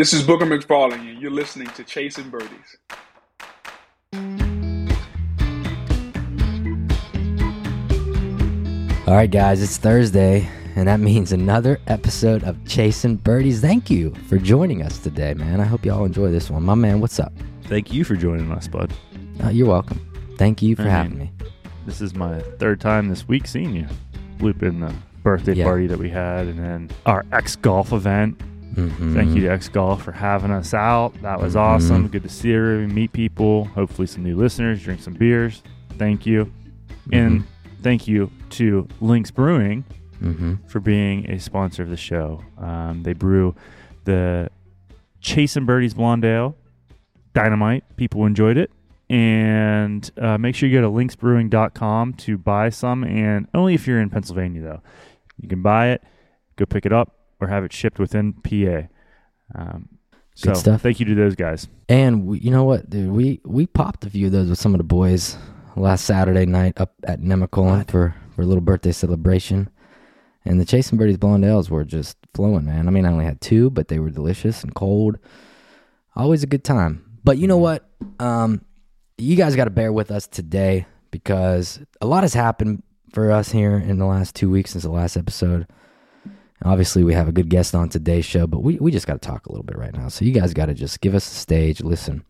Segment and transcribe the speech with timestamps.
[0.00, 2.78] This is Booger McFarland, and you're listening to Chasing Birdies.
[9.06, 13.60] All right, guys, it's Thursday, and that means another episode of Chasing Birdies.
[13.60, 15.60] Thank you for joining us today, man.
[15.60, 16.62] I hope y'all enjoy this one.
[16.62, 17.34] My man, what's up?
[17.64, 18.90] Thank you for joining us, bud.
[19.44, 20.00] Uh, you're welcome.
[20.38, 21.46] Thank you for I having mean, me.
[21.84, 23.86] This is my third time this week seeing you.
[24.38, 25.64] Loop in the birthday Yeah.
[25.64, 28.40] party that we had, and then our X Golf event.
[28.74, 29.14] Mhm.
[29.14, 31.12] Thank you to X Golf for having us out.
[31.22, 31.60] That was Mhm.
[31.60, 32.08] awesome.
[32.08, 35.62] Good to see everybody, meet people, hopefully some new listeners, drink some beers.
[35.98, 36.50] Thank you.
[37.12, 37.44] And
[37.82, 39.84] thank you to Lynx Brewing
[40.22, 40.58] Mhm.
[40.68, 42.42] for being a sponsor of the show.
[42.58, 43.54] Um, they brew
[44.04, 44.48] the
[45.20, 46.56] Chasing Birdies Blonde Ale,
[47.34, 47.84] Dynamite.
[47.96, 48.70] People enjoyed it.
[49.08, 53.02] And uh, make sure you go to lynxbrewing.com to buy some.
[53.02, 54.80] And only if you're in Pennsylvania, though.
[55.40, 56.02] You can buy it,
[56.56, 58.88] go pick it up, or have it shipped within PA.
[59.54, 59.88] Um,
[60.34, 60.82] so Good stuff.
[60.82, 61.68] thank you to those guys.
[61.88, 63.10] And we, you know what, dude?
[63.10, 65.36] We we popped a few of those with some of the boys
[65.76, 69.68] last Saturday night up at Nemacolin for for a little birthday celebration.
[70.44, 72.88] And the Chasing Birdies blonde ales were just flowing, man.
[72.88, 75.18] I mean, I only had two, but they were delicious and cold.
[76.16, 77.04] Always a good time.
[77.22, 77.86] But you know what?
[78.18, 78.64] Um,
[79.18, 83.52] you guys got to bear with us today because a lot has happened for us
[83.52, 85.66] here in the last two weeks since the last episode.
[86.64, 89.26] Obviously, we have a good guest on today's show, but we, we just got to
[89.26, 90.08] talk a little bit right now.
[90.08, 92.22] So you guys got to just give us the stage, listen,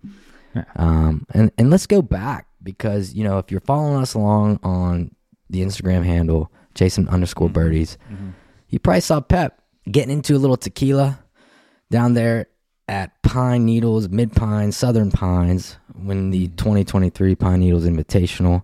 [0.77, 5.15] um, and and let's go back because you know if you're following us along on
[5.49, 7.53] the Instagram handle chasin underscore Mhm.
[7.55, 7.99] birdies,
[8.69, 11.19] you probably saw Pep getting into a little tequila
[11.91, 12.47] down there
[12.87, 18.63] at Pine Needles, Mid Pines, Southern Pines, when the 2023 Pine Needles Invitational.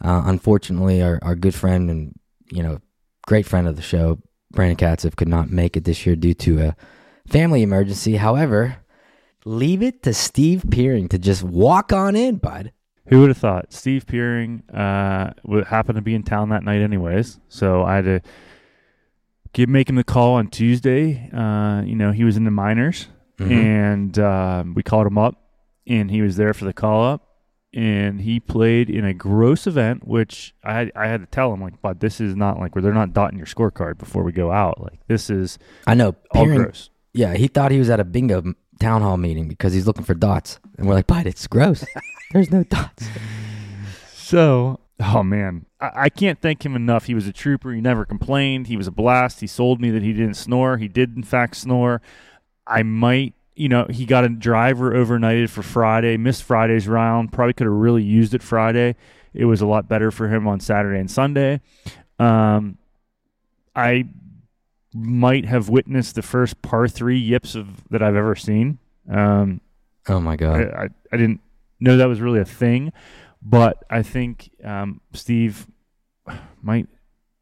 [0.00, 2.14] Uh, unfortunately, our, our good friend and
[2.52, 2.80] you know
[3.26, 4.18] great friend of the show,
[4.52, 6.76] Brandon Katzev, could not make it this year due to a
[7.26, 8.16] family emergency.
[8.16, 8.78] However,
[9.44, 12.72] leave it to Steve Peering to just walk on in, bud.
[13.08, 13.72] Who would have thought?
[13.72, 17.40] Steve Peering uh, would happen to be in town that night, anyways.
[17.48, 18.20] So I had to
[19.54, 21.30] give make him the call on Tuesday.
[21.32, 23.08] Uh, you know, he was in the minors,
[23.38, 23.50] Mhm.
[23.50, 25.36] and um, we called him up,
[25.86, 27.27] and he was there for the call up,
[27.74, 31.60] and he played in a gross event, which I had, I had to tell him
[31.60, 34.50] like, but this is not like where they're not dotting your scorecard before we go
[34.50, 34.80] out.
[34.80, 36.14] Like this is I know.
[36.30, 36.90] all Peering, gross.
[37.12, 40.14] Yeah, he thought he was at a bingo town hall meeting because he's looking for
[40.14, 41.84] dots, and we're like, "Bud, it's gross.
[42.32, 43.06] There's no dots."
[44.14, 47.06] So, oh man, I, I can't thank him enough.
[47.06, 47.72] He was a trooper.
[47.72, 48.66] He never complained.
[48.66, 49.40] He was a blast.
[49.40, 50.76] He sold me that he didn't snore.
[50.76, 52.00] He did, in fact, snore.
[52.66, 57.32] I might, you know, he got a driver overnighted for Friday, missed Friday's round.
[57.32, 58.94] Probably could have really used it Friday.
[59.34, 61.60] It was a lot better for him on Saturday and Sunday.
[62.18, 62.78] Um,
[63.74, 64.06] I
[64.94, 68.78] might have witnessed the first par three yips of that I've ever seen.
[69.10, 69.60] Um,
[70.08, 70.60] Oh my I, god.
[70.74, 71.40] I, I didn't
[71.80, 72.92] know that was really a thing,
[73.42, 75.66] but I think um, Steve
[76.62, 76.86] might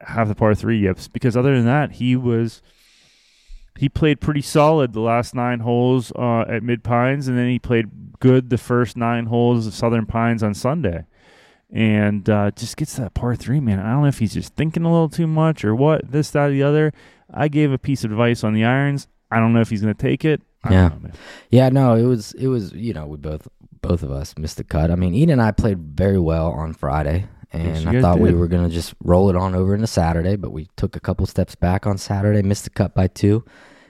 [0.01, 2.61] have the par three yips because other than that, he was
[3.79, 7.59] he played pretty solid the last nine holes uh, at Mid Pines, and then he
[7.59, 11.05] played good the first nine holes of Southern Pines on Sunday.
[11.73, 13.81] And uh, just gets that par three, man.
[13.81, 16.47] I don't know if he's just thinking a little too much or what, this, that,
[16.47, 16.93] or the other.
[17.33, 19.09] I gave a piece of advice on the irons.
[19.33, 20.41] I don't know if he's going to take it.
[20.63, 20.89] I Yeah.
[20.91, 21.13] don't know, man.
[21.51, 23.49] Yeah, no, it was it was you know we both
[23.83, 24.91] both of us missed the cut.
[24.93, 27.27] I mean, Eden and I played very well on Friday,
[27.61, 30.51] and you I thought we were gonna just roll it on over into Saturday, but
[30.51, 33.45] we took a couple steps back on Saturday, missed the cut by two,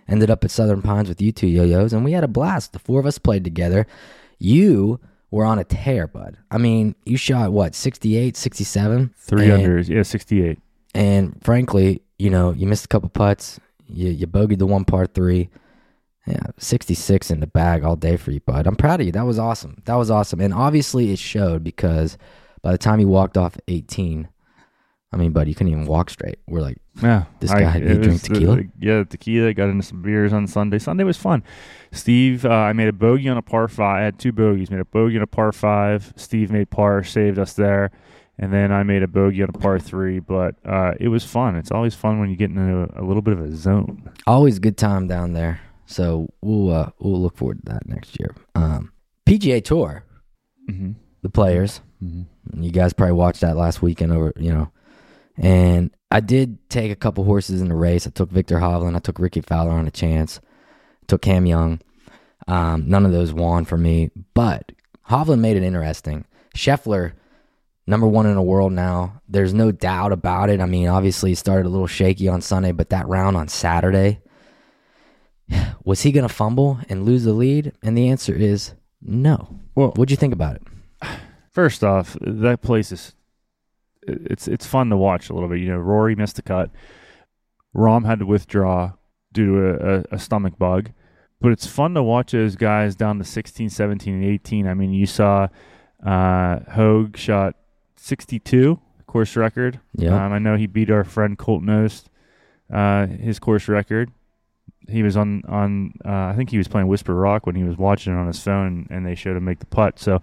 [0.08, 2.72] ended up at Southern Pines with you two yo-yos, and we had a blast.
[2.72, 3.86] The four of us played together.
[4.38, 5.00] You
[5.30, 6.36] were on a tear, bud.
[6.50, 9.12] I mean, you shot what 68, 67?
[9.16, 10.58] Three And- unders, yeah, sixty-eight.
[10.94, 13.60] And frankly, you know, you missed a couple putts.
[13.88, 15.48] You you bogeyed the one par three.
[16.26, 18.66] Yeah, 66 in the bag all day for you, bud.
[18.66, 19.12] I'm proud of you.
[19.12, 19.80] That was awesome.
[19.84, 20.40] That was awesome.
[20.40, 22.18] And obviously it showed because
[22.62, 24.28] by the time he walked off 18,
[25.12, 26.38] I mean, buddy, you couldn't even walk straight.
[26.48, 28.60] We're like, Yeah, This guy, he drink was the- tequila?
[28.80, 29.54] yeah, tequila.
[29.54, 30.78] Got into some beers on Sunday.
[30.78, 31.42] Sunday was fun.
[31.92, 34.00] Steve, uh, I made a bogey on a par five.
[34.00, 34.70] I had two bogeys.
[34.70, 36.12] Made a bogey on a par five.
[36.16, 37.92] Steve made par, saved us there,
[38.38, 40.18] and then I made a bogey on a par three.
[40.18, 41.54] But uh, it was fun.
[41.56, 44.10] It's always fun when you get into a, a little bit of a zone.
[44.26, 45.60] always good time down there.
[45.86, 48.34] So we'll uh, we'll look forward to that next year.
[48.56, 48.92] Um,
[49.24, 50.04] PGA Tour,
[50.68, 50.92] Mm-hmm.
[51.26, 51.80] The players.
[52.04, 52.62] Mm-hmm.
[52.62, 54.70] You guys probably watched that last weekend over, you know.
[55.36, 58.06] And I did take a couple horses in the race.
[58.06, 58.94] I took Viktor Hovland.
[58.94, 60.40] I took Rickie Fowler on a chance.
[61.08, 61.80] Took Cam Young.
[62.46, 64.12] Um, none of those won for me.
[64.34, 64.70] But
[65.10, 66.26] Hovland made it interesting.
[66.54, 67.14] Scheffler,
[67.88, 69.20] number one in the world now.
[69.28, 70.60] There's no doubt about it.
[70.60, 74.20] I mean, obviously, he started a little shaky on Sunday, but that round on Saturday,
[75.84, 77.72] Was he going to fumble and lose the lead?
[77.82, 79.58] And the answer is no.
[79.74, 80.62] Well- what'd you think about it?
[81.56, 83.14] First off, that place is
[84.02, 85.60] it's it's fun to watch a little bit.
[85.60, 86.70] You know, Rory missed the cut.
[87.74, 88.92] Rahm had to withdraw
[89.32, 90.90] due to a, a, a stomach bug.
[91.40, 94.66] But it's fun to watch those guys down to 16, 17, and 18.
[94.66, 95.48] I mean, you saw
[96.04, 97.56] uh, Hoge shot
[97.96, 99.80] 62 course record.
[99.94, 100.26] Yeah.
[100.26, 102.04] Um, I know he beat our friend Colt Knost,
[102.70, 104.12] uh, his course record.
[104.90, 105.94] He was on on.
[106.04, 108.42] Uh, I think he was playing Whisper Rock when he was watching it on his
[108.42, 109.98] phone, and they showed him make the putt.
[109.98, 110.20] So,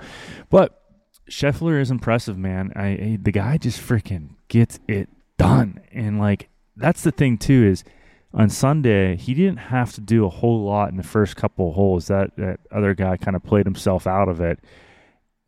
[0.51, 0.82] but
[1.29, 2.71] Scheffler is impressive, man.
[2.75, 7.63] I, I the guy just freaking gets it done, and like that's the thing too
[7.65, 7.83] is
[8.33, 11.75] on Sunday he didn't have to do a whole lot in the first couple of
[11.75, 12.07] holes.
[12.07, 14.59] That that other guy kind of played himself out of it,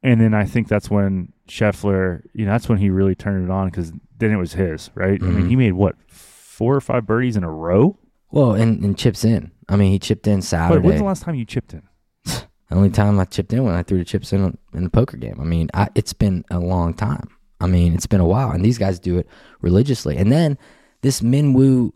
[0.02, 3.52] and then I think that's when Scheffler, you know, that's when he really turned it
[3.52, 5.22] on because then it was his, right?
[5.22, 5.50] I mean, Mhm.
[5.50, 7.98] he made what four or five birdies in a row.
[8.32, 9.52] Well, and, and chips in.
[9.70, 10.86] I mean, he chipped in Saturday.
[10.86, 11.84] when's the last time you chipped in?
[12.70, 15.18] The only time I chipped in when I threw the chips in in the poker
[15.18, 15.38] game.
[15.40, 17.30] I mean, I, it's been a long time.
[17.62, 19.28] I mean, it's been a while, and these guys do it
[19.62, 20.18] religiously.
[20.18, 20.58] And then
[21.02, 21.94] this Min Woo,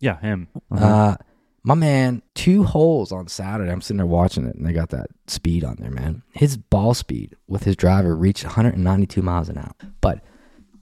[0.00, 0.48] Yeah, him.
[0.70, 1.16] uh,
[1.64, 3.70] my man, two holes on Saturday.
[3.70, 6.22] I'm sitting there watching it, and they got that speed on there, man.
[6.32, 10.24] His ball speed with his driver reached 192 miles an hour, but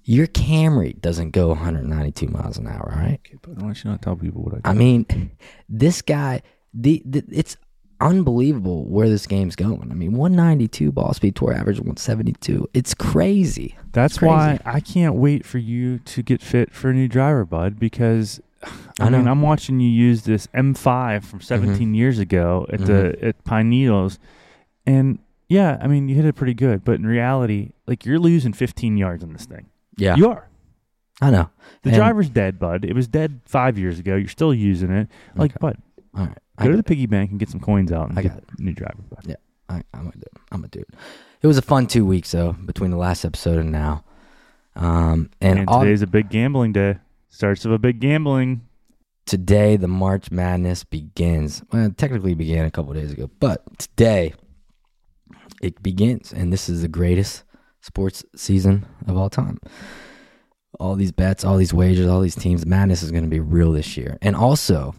[0.04, 3.20] your Camry doesn't go 192 miles an hour, right?
[3.26, 4.70] Okay, but why don't you not tell people what I?
[4.70, 5.06] I mean,
[5.68, 6.42] this guy,
[6.72, 7.56] the, the it's
[8.00, 9.88] unbelievable where this game's going.
[9.90, 12.68] I mean, 192 ball speed, tour average 172.
[12.74, 13.76] It's crazy.
[13.92, 14.30] That's crazy.
[14.30, 17.78] why I can't wait for you to get fit for a new driver, bud.
[17.78, 21.46] Because I, I mean, I'm watching you use this M5 from mm-hmm.
[21.46, 23.26] 17 years ago at the mm-hmm.
[23.26, 24.18] at Pine Needles,
[24.86, 25.18] and
[25.48, 26.84] yeah, I mean, you hit it pretty good.
[26.84, 29.66] But in reality, like you're losing 15 yards on this thing.
[29.96, 30.48] Yeah, You are.
[31.20, 31.50] I know.
[31.82, 32.84] The And- driver's dead, bud.
[32.84, 34.16] It was dead five years ago.
[34.16, 35.08] You're still using it.
[35.34, 35.58] Like, Okay.
[35.60, 35.76] bud,
[36.16, 38.32] All right, go to the piggy bank and get some coins out and I get
[38.34, 39.36] got a new driver, bud.
[39.68, 40.32] I, I'm gonna do it.
[40.50, 40.88] I'm gonna do it.
[41.42, 44.04] It was a fun two weeks though between the last episode and now.
[44.76, 46.98] Um, and, And, all, today's a big gambling day.
[47.28, 48.62] Starts of a big gambling.
[49.26, 51.62] today the March Madness begins.
[51.72, 54.34] Well, it technically began a couple days ago, but today
[55.62, 57.44] it begins, and this is the greatest
[57.80, 59.58] sports season of all time.
[60.78, 62.64] All these bets, all these wagers, all these teams.
[62.64, 64.94] Madness is going to be real this year, and also,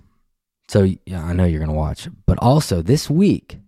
[0.72, 3.60] so yeah, I know you're going to watch, but also this week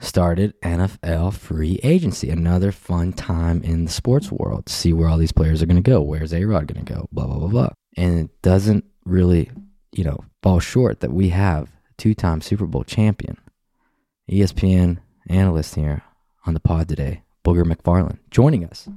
[0.00, 2.30] started NFL free agency.
[2.30, 5.82] Another fun time in the sports world to see where all these players are going
[5.82, 6.00] to go.
[6.00, 7.06] Where's A Rod going to go?
[7.12, 7.68] Blah, blah, blah, blah.
[7.98, 9.50] And it doesn't really,
[9.92, 13.36] you know, fall short that we have two time Super Bowl champion,
[14.30, 16.02] ESPN analyst here
[16.46, 18.88] on the pod today, Booger McFarland, joining us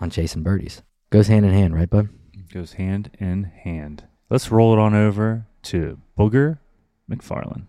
[0.00, 0.82] on Chasing Birdies.
[1.10, 2.08] Goes hand in hand, right, bud?
[2.52, 4.08] goes hand in hand.
[4.28, 6.58] Let's roll it on over to Booger
[7.10, 7.66] McFarland.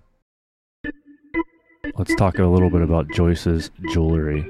[1.97, 4.45] Let's talk a little bit about Joyce's jewelry.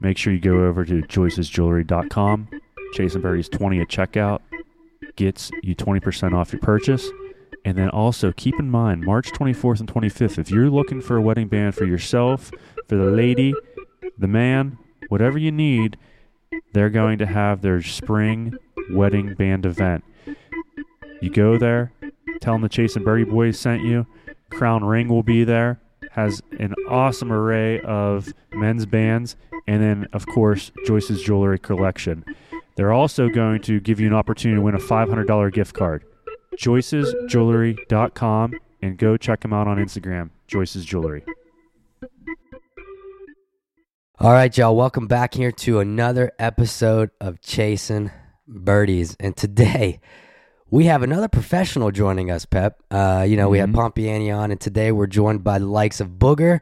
[0.00, 2.48] Make sure you go over to joycesjewelry.com.
[2.92, 4.40] Chasing Birdies 20 at checkout
[5.16, 7.08] gets you 20% off your purchase.
[7.64, 11.22] And then also keep in mind, March 24th and 25th, if you're looking for a
[11.22, 12.50] wedding band for yourself,
[12.86, 13.54] for the lady,
[14.18, 14.78] the man,
[15.08, 15.96] whatever you need,
[16.72, 18.56] they're going to have their spring
[18.90, 20.04] wedding band event.
[21.20, 21.92] You go there,
[22.40, 24.06] tell them the Chase and Birdie Boys sent you.
[24.50, 25.80] Crown Ring will be there,
[26.12, 32.24] has an awesome array of men's bands, and then, of course, Joyce's Jewelry Collection.
[32.76, 36.04] They're also going to give you an opportunity to win a $500 gift card.
[36.58, 41.24] Joyce'sJewelry.com and go check them out on Instagram, Joyce's Jewelry.
[44.18, 44.74] All right, y'all.
[44.76, 48.10] Welcome back here to another episode of Chasing
[48.48, 49.16] Birdies.
[49.20, 50.00] And today
[50.70, 52.82] we have another professional joining us, Pep.
[52.90, 53.72] Uh, you know, we had.
[53.72, 56.60] Pompiani on, and today we're joined by the likes of Booger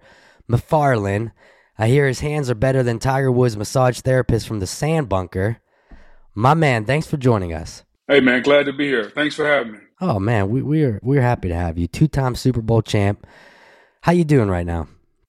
[0.50, 1.32] McFarland.
[1.78, 5.58] I hear his hands are better than Tiger Woods' massage therapist from the Sand Bunker.
[6.34, 7.84] My man, thanks for joining us.
[8.08, 9.10] Hey man, glad to be here.
[9.14, 9.78] Thanks for having me.
[10.00, 11.86] Oh man, we, we're we're happy to have you.
[11.86, 13.26] Two time Super Bowl champ.
[14.02, 14.88] How you doing right now?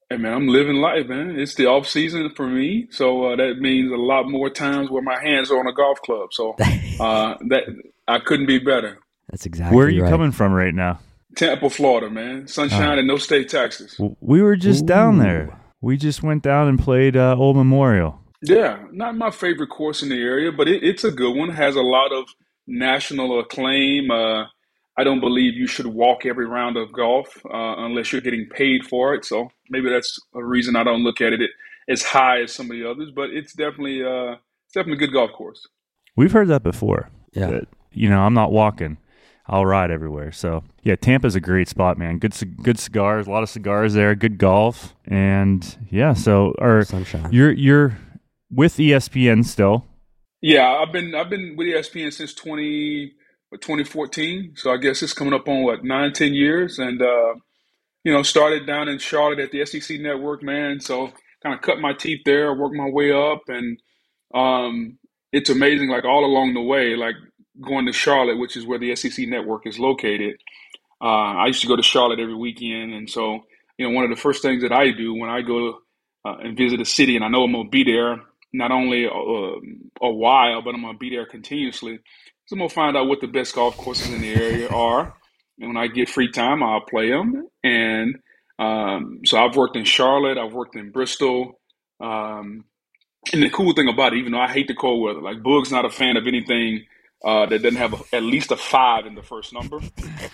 [0.10, 1.40] Hey man, I'm living life, man.
[1.40, 5.02] It's the off season for me, so uh, that means a lot more times where
[5.02, 6.30] my hands are on a golf club.
[6.32, 6.56] So
[7.00, 7.64] uh, that
[8.08, 9.00] I couldn't be better.
[9.30, 10.10] That's exactly Where are you right.
[10.10, 11.00] coming from right now?
[11.36, 12.48] Tampa, Florida, man.
[12.48, 14.00] Sunshine and no state taxes.
[14.22, 15.60] We were just down there.
[15.82, 18.20] We just went down and played uh, Old Memorial.
[18.42, 21.50] Yeah, not my favorite course in the area, but it, it's a good one.
[21.50, 22.26] It Has a lot of
[22.68, 24.12] national acclaim.
[24.12, 24.46] Uh,
[24.98, 28.86] I don't believe you should walk every round of golf uh, unless you're getting paid
[28.86, 29.26] for it.
[29.26, 31.42] So maybe that's a reason I don't look at it
[31.90, 33.12] as high as some of the others.
[33.14, 35.68] But it's definitely uh, it's definitely a good golf course.
[36.16, 37.10] We've heard that before.
[37.34, 37.48] Yeah.
[37.48, 38.98] That, you know, I'm not walking.
[39.48, 40.32] I'll ride everywhere.
[40.32, 42.18] So yeah, Tampa's a great spot, man.
[42.18, 42.34] Good
[42.64, 44.16] good cigars, a lot of cigars there.
[44.16, 46.14] Good golf, and yeah.
[46.14, 47.32] So or Sunshine.
[47.32, 47.98] you're you're
[48.50, 49.86] with ESPN still.
[50.42, 53.14] Yeah, I've been I've been with ESPN since 20,
[53.54, 54.54] 2014.
[54.56, 57.36] So I guess it's coming up on what nine, ten years, and uh,
[58.04, 60.80] you know started down in Charlotte at the SEC Network, man.
[60.80, 61.12] So
[61.44, 63.80] kind of cut my teeth there, worked my way up, and
[64.34, 64.98] um,
[65.32, 65.90] it's amazing.
[65.90, 67.16] Like all along the way, like
[67.62, 70.38] going to Charlotte, which is where the SEC Network is located.
[71.02, 73.40] Uh, I used to go to Charlotte every weekend, and so
[73.78, 75.80] you know one of the first things that I do when I go
[76.26, 78.22] uh, and visit a city, and I know I'm gonna be there
[78.54, 79.10] not only uh,
[80.02, 82.00] a while, but I'm gonna be there continuously.
[82.46, 85.16] So I'm gonna find out what the best golf courses in the area are,
[85.60, 87.48] and when I get free time, I'll play them.
[87.64, 88.16] And
[88.58, 91.60] um, so I've worked in Charlotte, I've worked in Bristol.
[92.00, 92.66] Um,
[93.34, 95.72] and the cool thing about it, even though I hate the cold weather, like Boog's
[95.72, 96.86] not a fan of anything
[97.24, 99.80] uh, that doesn't have a, at least a five in the first number.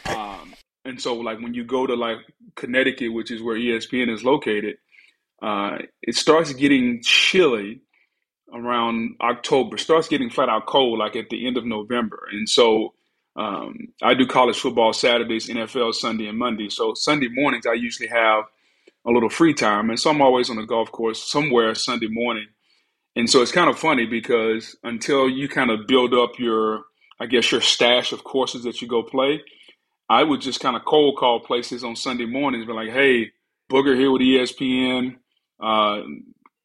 [0.06, 0.54] Um,
[0.86, 2.18] and so, like when you go to like
[2.56, 4.78] Connecticut, which is where ESPN is located,
[5.42, 7.82] uh, it starts getting chilly
[8.54, 9.78] around October.
[9.78, 12.28] Starts getting flat out cold, like at the end of November.
[12.32, 12.94] And so,
[13.36, 16.70] um, I do college football Saturdays, NFL Sunday and Monday.
[16.70, 18.46] So Sunday mornings, I usually have
[19.06, 22.48] a little free time, and so I'm always on the golf course somewhere Sunday morning
[23.16, 26.84] and so it's kind of funny because until you kind of build up your,
[27.20, 29.42] I guess, your stash of courses that you go play,
[30.10, 33.32] I would just kind of cold call places on Sunday mornings, be like, hey,
[33.72, 35.18] Booger here with ESPN.
[35.62, 36.02] Uh,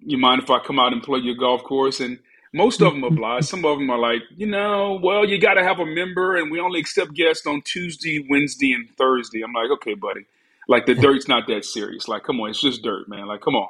[0.01, 2.01] you mind if I come out and play your golf course?
[2.01, 2.19] And
[2.55, 3.45] most of them oblige.
[3.45, 6.51] Some of them are like, you know, well, you got to have a member, and
[6.51, 9.43] we only accept guests on Tuesday, Wednesday, and Thursday.
[9.43, 10.27] I'm like, okay, buddy.
[10.69, 12.09] Like the dirt's not that serious.
[12.09, 13.27] Like, come on, it's just dirt, man.
[13.27, 13.69] Like, come on.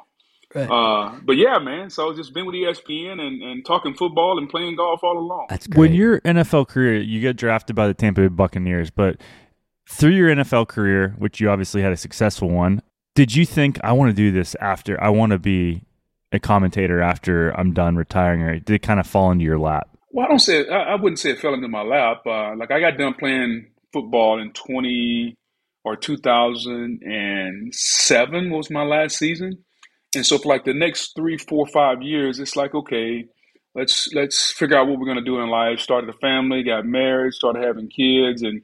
[0.55, 0.69] Right.
[0.69, 1.89] Uh, but yeah, man.
[1.89, 5.47] So just been with ESPN and, and talking football and playing golf all along.
[5.49, 5.79] That's great.
[5.79, 9.17] When your NFL career, you get drafted by the Tampa Bay Buccaneers, but
[9.89, 12.81] through your NFL career, which you obviously had a successful one,
[13.15, 15.81] did you think I want to do this after I want to be
[16.31, 19.89] a commentator after I'm done retiring, or did it kind of fall into your lap?
[20.11, 22.21] Well, I don't say I, I wouldn't say it fell into my lap.
[22.25, 25.35] Uh, like I got done playing football in twenty
[25.83, 29.63] or two thousand and seven was my last season.
[30.17, 33.27] And so for like the next three, four, five years, it's like, okay,
[33.75, 35.79] let's let's figure out what we're gonna do in life.
[35.79, 38.63] Started a family, got married, started having kids, and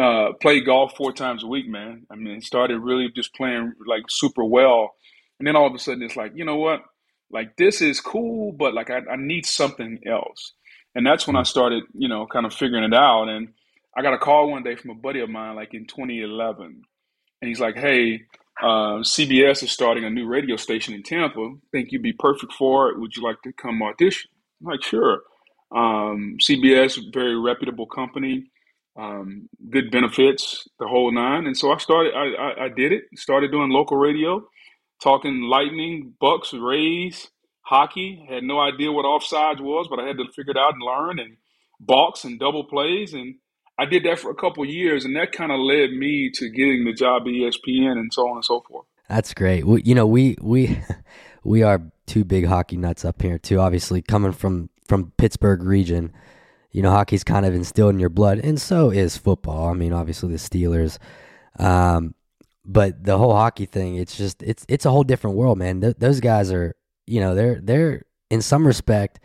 [0.00, 2.06] uh, played golf four times a week, man.
[2.12, 4.94] I mean, started really just playing like super well.
[5.40, 6.82] And then all of a sudden it's like, you know what?
[7.28, 10.52] Like this is cool, but like I, I need something else.
[10.94, 13.28] And that's when I started, you know, kind of figuring it out.
[13.28, 13.48] And
[13.96, 16.82] I got a call one day from a buddy of mine, like in 2011.
[17.42, 18.22] And he's like, hey,
[18.62, 21.54] uh, CBS is starting a new radio station in Tampa.
[21.72, 22.98] Think you'd be perfect for it?
[22.98, 24.30] Would you like to come audition?
[24.60, 25.22] I'm like, sure.
[25.74, 28.46] Um, CBS, very reputable company,
[28.96, 31.46] um, good benefits, the whole nine.
[31.46, 32.14] And so I started.
[32.14, 33.04] I, I, I, did it.
[33.16, 34.46] Started doing local radio,
[35.02, 37.28] talking Lightning, Bucks, Rays,
[37.62, 38.24] hockey.
[38.28, 41.18] Had no idea what offsides was, but I had to figure it out and learn
[41.18, 41.36] and
[41.80, 43.34] balks and double plays and
[43.78, 46.84] I did that for a couple years, and that kind of led me to getting
[46.84, 48.86] the job at ESPN and so on and so forth.
[49.08, 49.66] That's great.
[49.66, 50.78] We, you know, we we
[51.44, 53.58] we are two big hockey nuts up here too.
[53.58, 56.12] Obviously, coming from from Pittsburgh region,
[56.70, 59.68] you know, hockey's kind of instilled in your blood, and so is football.
[59.68, 60.98] I mean, obviously the Steelers,
[61.58, 62.14] um,
[62.64, 65.80] but the whole hockey thing, it's just it's it's a whole different world, man.
[65.80, 66.74] Th- those guys are,
[67.06, 69.20] you know, they're they're in some respect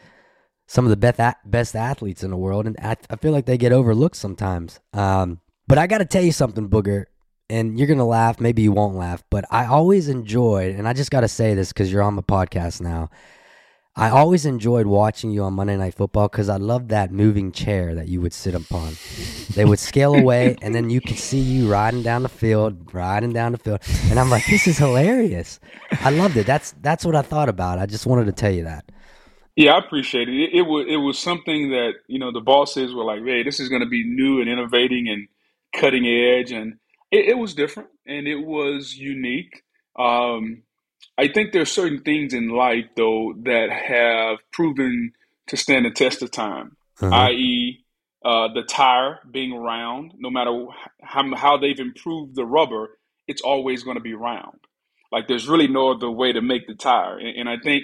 [0.70, 3.58] some of the best best athletes in the world, and I, I feel like they
[3.58, 4.80] get overlooked sometimes.
[4.94, 7.06] Um, but I got to tell you something, Booger,
[7.50, 8.40] and you're gonna laugh.
[8.40, 11.74] Maybe you won't laugh, but I always enjoyed, and I just got to say this
[11.74, 13.10] because you're on the podcast now.
[13.96, 17.96] I always enjoyed watching you on Monday Night Football because I loved that moving chair
[17.96, 18.96] that you would sit upon.
[19.56, 23.34] they would scale away, and then you could see you riding down the field, riding
[23.34, 23.80] down the field,
[24.12, 25.60] and I'm like, this is hilarious.
[26.02, 26.46] I loved it.
[26.46, 27.80] That's that's what I thought about.
[27.80, 28.86] I just wanted to tell you that.
[29.60, 30.36] Yeah, I appreciate it.
[30.36, 30.54] it.
[30.54, 33.68] It, was it was something that you know the bosses were like, "Hey, this is
[33.68, 35.28] going to be new and innovating and
[35.74, 36.78] cutting edge," and
[37.12, 39.64] it, it was different and it was unique.
[39.98, 40.64] Um,
[41.18, 45.12] I think there's certain things in life though that have proven
[45.48, 47.14] to stand the test of time, uh-huh.
[47.14, 47.84] i.e.,
[48.24, 50.14] uh, the tire being round.
[50.20, 50.68] No matter
[51.02, 52.98] how, how they've improved the rubber,
[53.28, 54.60] it's always going to be round.
[55.12, 57.84] Like there's really no other way to make the tire, and, and I think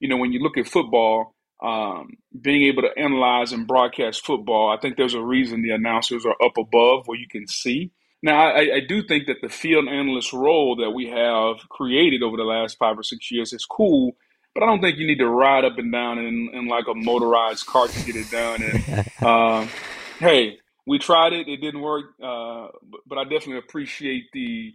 [0.00, 4.70] you know, when you look at football, um, being able to analyze and broadcast football,
[4.70, 7.92] I think there's a reason the announcers are up above where you can see.
[8.22, 12.36] Now, I, I, do think that the field analyst role that we have created over
[12.36, 14.16] the last five or six years is cool,
[14.54, 16.94] but I don't think you need to ride up and down in, in like a
[16.94, 18.62] motorized cart to get it done.
[18.62, 19.66] And uh,
[20.18, 22.06] hey, we tried it; it didn't work.
[22.22, 22.68] Uh,
[23.06, 24.72] but, I definitely appreciate the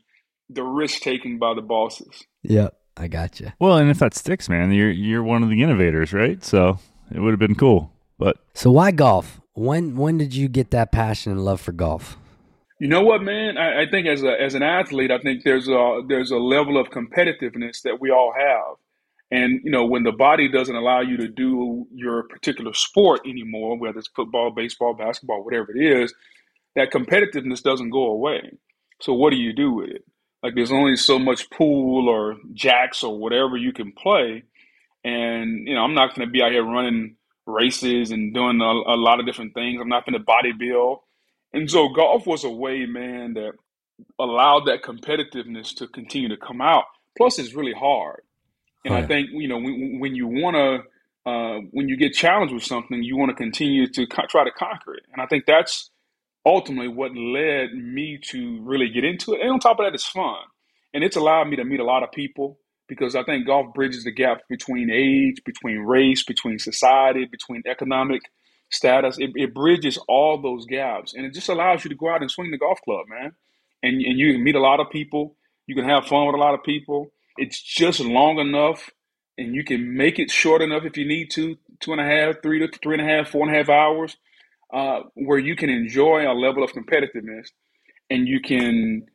[0.50, 2.24] the risk taken by the bosses.
[2.44, 3.52] Yep, I got you.
[3.60, 6.44] Well, and if that sticks, man, you're you're one of the innovators, right?
[6.44, 6.80] So
[7.14, 7.92] it would have been cool.
[8.18, 9.42] But So why golf?
[9.54, 12.18] When when did you get that passion and love for golf?
[12.80, 13.58] You know what, man?
[13.58, 16.80] I, I think as a as an athlete, I think there's a there's a level
[16.80, 18.78] of competitiveness that we all have,
[19.30, 23.78] and you know when the body doesn't allow you to do your particular sport anymore,
[23.78, 26.14] whether it's football, baseball, basketball, whatever it is,
[26.76, 28.58] that competitiveness doesn't go away.
[29.00, 30.06] So what do you do with it?
[30.44, 34.44] Like there's only so much pool or jacks or whatever you can play,
[35.04, 38.66] and you know I'm not going to be out here running races and doing a,
[38.66, 39.80] a lot of different things.
[39.82, 41.00] I'm not going to body build.
[41.54, 43.54] And so golf was a way, man, that
[44.20, 46.86] allowed that competitiveness to continue to come out.
[47.18, 48.22] Plus, it's really hard.
[48.86, 52.54] And I think you know when, when you want to, uh, when you get challenged
[52.54, 55.04] with something, you want to continue to co- try to conquer it.
[55.14, 55.91] And I think that's
[56.46, 59.42] ultimately what led me to really get into it.
[59.42, 60.38] And on top of that, it's fun,
[60.94, 64.04] and it's allowed me to meet a lot of people because I think golf bridges
[64.04, 68.22] the gap between age, between race, between society, between economic
[68.70, 69.18] status.
[69.18, 72.30] It, it bridges all those gaps, and it just allows you to go out and
[72.30, 73.34] swing the golf club, man.
[73.84, 75.36] And and you can meet a lot of people.
[75.68, 77.12] You can have fun with a lot of people.
[77.38, 78.90] It's just long enough,
[79.38, 82.42] and you can make it short enough if you need to, two and a half,
[82.44, 84.18] three to three and a half, four and a half hours,
[84.74, 87.48] uh, where you can enjoy a level of competitiveness,
[88.10, 89.06] and you can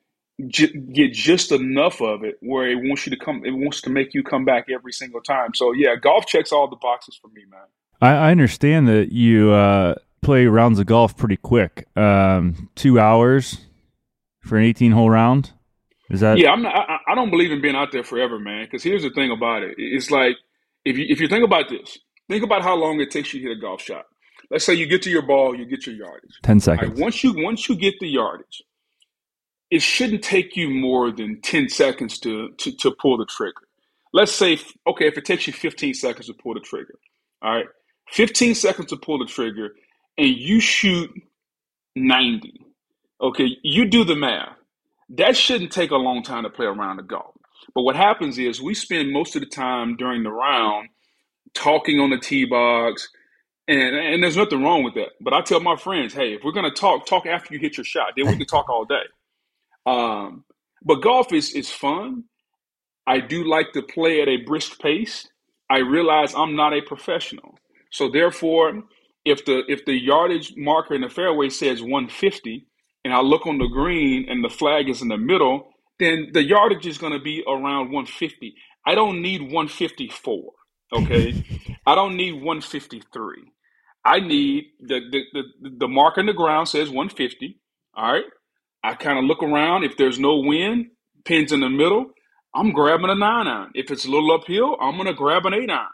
[0.46, 3.44] j- get just enough of it where it wants you to come.
[3.44, 5.54] It wants to make you come back every single time.
[5.54, 7.60] So yeah, golf checks all the boxes for me, man.
[8.00, 11.86] I, I understand that you uh, play rounds of golf pretty quick.
[11.96, 13.58] Um, two hours
[14.40, 15.52] for an 18 hole round.
[16.10, 18.64] Is that Yeah, I'm not, I, I don't believe in being out there forever, man.
[18.64, 20.36] Because here's the thing about it: it's like
[20.84, 21.98] if you if you think about this,
[22.28, 24.06] think about how long it takes you to hit a golf shot.
[24.50, 26.42] Let's say you get to your ball, you get your yardage.
[26.44, 26.98] 10 All right, seconds?
[26.98, 28.62] once you once you get the yardage,
[29.70, 33.62] it shouldn't take you more than ten seconds to to, to pull the trigger.
[34.12, 36.99] Let's say, okay, if it takes you 15 seconds to pull the trigger,
[37.42, 37.66] all right,
[38.12, 39.71] 15 seconds to pull the trigger,
[40.18, 41.10] and you shoot
[41.97, 42.60] 90.
[43.23, 44.56] Okay, you do the math.
[45.10, 47.34] That shouldn't take a long time to play around the golf.
[47.75, 50.88] But what happens is we spend most of the time during the round
[51.54, 53.08] talking on the tee box,
[53.68, 55.10] and and there's nothing wrong with that.
[55.20, 57.84] But I tell my friends, hey, if we're gonna talk, talk after you hit your
[57.84, 58.12] shot.
[58.16, 59.04] Then we can talk all day.
[59.86, 60.44] Um,
[60.84, 62.24] but golf is is fun.
[63.06, 65.28] I do like to play at a brisk pace.
[65.70, 67.58] I realize I'm not a professional,
[67.92, 68.82] so therefore,
[69.24, 72.66] if the if the yardage marker in the fairway says 150,
[73.04, 76.42] and I look on the green and the flag is in the middle, then the
[76.44, 78.54] yardage is going to be around 150.
[78.86, 80.52] I don't need 154.
[80.94, 81.44] Okay,
[81.86, 83.44] I don't need 153.
[84.06, 87.60] I need the the the, the mark on the ground says 150.
[87.97, 88.25] All right.
[88.82, 89.84] I kind of look around.
[89.84, 90.86] If there's no wind,
[91.25, 92.06] pins in the middle,
[92.54, 93.71] I'm grabbing a nine iron.
[93.75, 95.88] If it's a little uphill, I'm gonna grab an eight iron.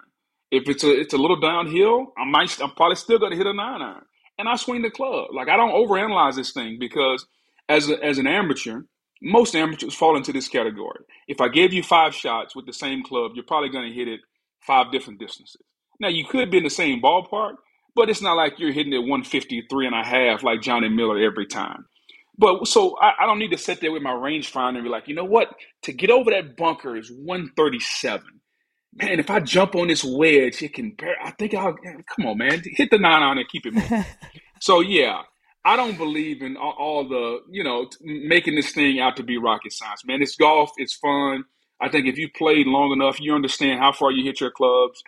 [0.50, 3.52] If it's a it's a little downhill, I might I'm probably still gonna hit a
[3.52, 4.04] nine iron.
[4.38, 5.28] And I swing the club.
[5.32, 7.26] Like I don't overanalyze this thing because
[7.68, 8.82] as a, as an amateur,
[9.22, 11.00] most amateurs fall into this category.
[11.26, 14.20] If I gave you five shots with the same club, you're probably gonna hit it
[14.60, 15.56] five different distances.
[15.98, 17.54] Now you could be in the same ballpark,
[17.94, 21.46] but it's not like you're hitting it 153 and a half like Johnny Miller every
[21.46, 21.86] time.
[22.38, 25.08] But so I, I don't need to sit there with my rangefinder and be like,
[25.08, 25.48] you know what?
[25.82, 28.24] To get over that bunker is 137.
[28.94, 30.96] Man, if I jump on this wedge, it can.
[31.22, 31.74] I think I'll.
[31.74, 34.04] Come on, man, hit the nine on and keep it moving.
[34.60, 35.22] so yeah,
[35.64, 39.22] I don't believe in all, all the you know t- making this thing out to
[39.22, 40.04] be rocket science.
[40.04, 40.72] Man, it's golf.
[40.76, 41.44] It's fun.
[41.80, 45.02] I think if you played long enough, you understand how far you hit your clubs.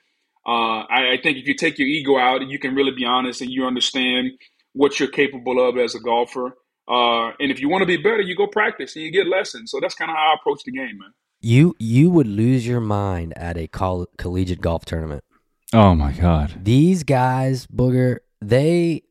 [0.47, 3.41] Uh, I, I think if you take your ego out, you can really be honest
[3.41, 4.33] and you understand
[4.73, 6.57] what you're capable of as a golfer.
[6.87, 9.71] Uh, and if you want to be better, you go practice and you get lessons.
[9.71, 11.13] So that's kind of how I approach the game, man.
[11.41, 15.25] You you would lose your mind at a coll- collegiate golf tournament.
[15.73, 16.55] Oh my god.
[16.63, 19.03] These guys, booger, they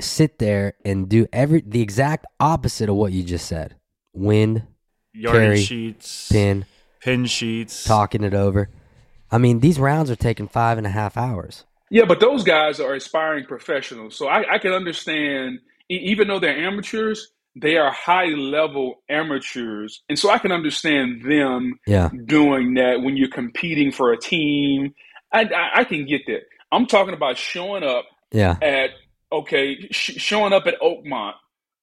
[0.00, 3.76] sit there and do every the exact opposite of what you just said.
[4.12, 4.64] Wind,
[5.14, 6.66] Yardage Carry, sheets, pin,
[7.00, 7.84] pin sheets.
[7.84, 8.68] talking it over.
[9.32, 11.64] I mean, these rounds are taking five and a half hours.
[11.90, 14.16] Yeah, but those guys are aspiring professionals.
[14.16, 20.02] So I, I can understand, even though they're amateurs, they are high level amateurs.
[20.08, 22.10] And so I can understand them Yeah.
[22.26, 24.94] doing that when you're competing for a team.
[25.32, 26.42] I, I, I can get that.
[26.70, 28.56] I'm talking about showing up Yeah.
[28.62, 28.90] at,
[29.30, 31.34] okay, sh- showing up at Oakmont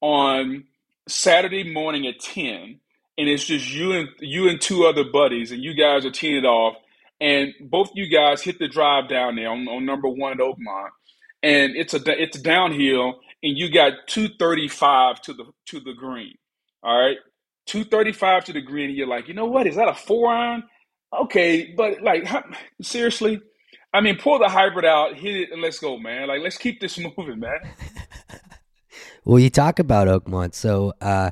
[0.01, 0.63] on
[1.07, 2.79] Saturday morning at 10,
[3.17, 6.37] and it's just you and you and two other buddies, and you guys are teeing
[6.37, 6.77] it off,
[7.21, 10.89] and both you guys hit the drive down there on, on number one at Oakmont,
[11.43, 16.35] and it's a it's downhill, and you got 235 to the to the green.
[16.83, 17.17] All right.
[17.67, 19.67] 235 to the green, and you're like, you know what?
[19.67, 20.63] Is that a four iron?
[21.13, 22.43] Okay, but like how,
[22.81, 23.39] seriously,
[23.93, 26.27] I mean, pull the hybrid out, hit it, and let's go, man.
[26.27, 27.59] Like, let's keep this moving, man.
[29.25, 31.29] well, you talk about Oakmont, so uh,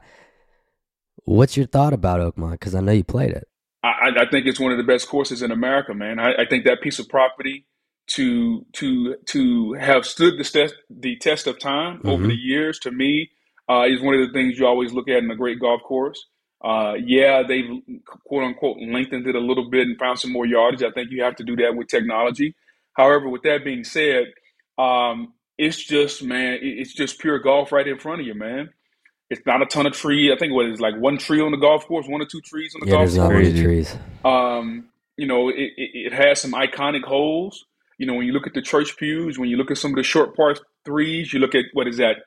[1.26, 2.54] what's your thought about Oakmont?
[2.54, 3.48] Because I know you played it.
[3.88, 6.20] I, I, think it's one of the best courses in America, man.
[6.20, 7.66] I, I think that piece of property
[8.08, 12.10] to to to have stood the test the test of time mm-hmm.
[12.10, 13.30] over the years to me
[13.70, 16.26] uh, is one of the things you always look at in a great golf course.
[16.64, 17.70] Uh, yeah, they've
[18.26, 20.84] quote unquote lengthened it a little bit and found some more yardage.
[20.84, 22.56] I think you have to do that with technology.
[22.94, 24.26] However, with that being said,
[24.78, 28.70] um, it's just man, it's just pure golf right in front of you, man.
[29.30, 30.32] It's not a ton of tree.
[30.32, 32.74] I think what is like one tree on the golf course, one or two trees
[32.76, 33.34] on the yeah, golf there's course.
[33.34, 33.96] Not many trees.
[34.24, 37.66] Um, you know, it, it, it, has some iconic holes.
[37.98, 39.98] You know, when you look at the church pews, when you look at some of
[39.98, 42.18] the short par threes, you look at what is that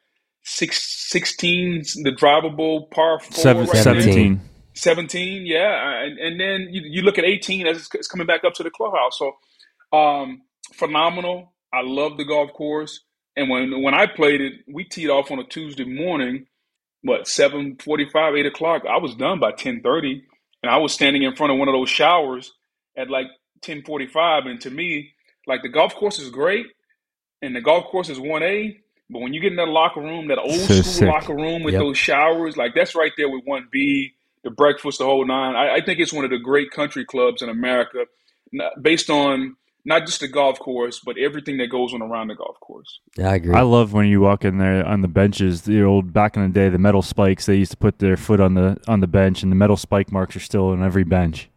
[0.42, 4.40] six, 16, the drivable par four, Seven, right 17.
[4.74, 8.44] 17, yeah, and, and then you, you look at 18 as it's, it's coming back
[8.44, 9.18] up to the clubhouse.
[9.18, 9.32] So,
[9.96, 10.42] um,
[10.74, 11.52] phenomenal.
[11.72, 13.00] I love the golf course.
[13.36, 16.46] And when when I played it, we teed off on a Tuesday morning
[17.02, 18.82] what seven forty five, eight o'clock.
[18.88, 20.22] I was done by ten thirty,
[20.62, 22.52] and I was standing in front of one of those showers
[22.96, 23.26] at like
[23.62, 24.46] ten forty five.
[24.46, 25.12] And to me,
[25.46, 26.66] like the golf course is great,
[27.42, 28.78] and the golf course is one A.
[29.08, 31.08] But when you get in that locker room, that old so school sick.
[31.08, 31.82] locker room with yep.
[31.82, 34.12] those showers, like that's right there with one B,
[34.44, 35.56] the breakfast, the whole nine.
[35.56, 38.04] I, I think it's one of the great country clubs in America,
[38.80, 42.58] based on not just the golf course, but everything that goes on around the golf
[42.60, 43.00] course.
[43.16, 43.54] Yeah, I agree.
[43.54, 45.62] I love when you walk in there on the benches.
[45.62, 47.46] The old back in the day, the metal spikes.
[47.46, 50.12] They used to put their foot on the on the bench, and the metal spike
[50.12, 51.48] marks are still on every bench.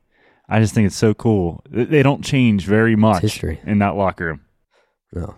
[0.50, 1.64] I just think it's so cool.
[1.70, 3.60] They don't change very much history.
[3.66, 4.42] in that locker room.
[5.14, 5.36] No.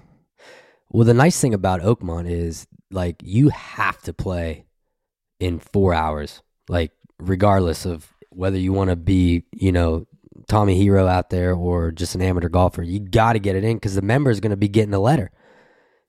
[0.89, 4.65] Well, the nice thing about Oakmont is like you have to play
[5.39, 10.07] in four hours, like regardless of whether you want to be, you know,
[10.47, 12.83] Tommy Hero out there or just an amateur golfer.
[12.83, 14.99] You got to get it in because the member is going to be getting a
[14.99, 15.31] letter,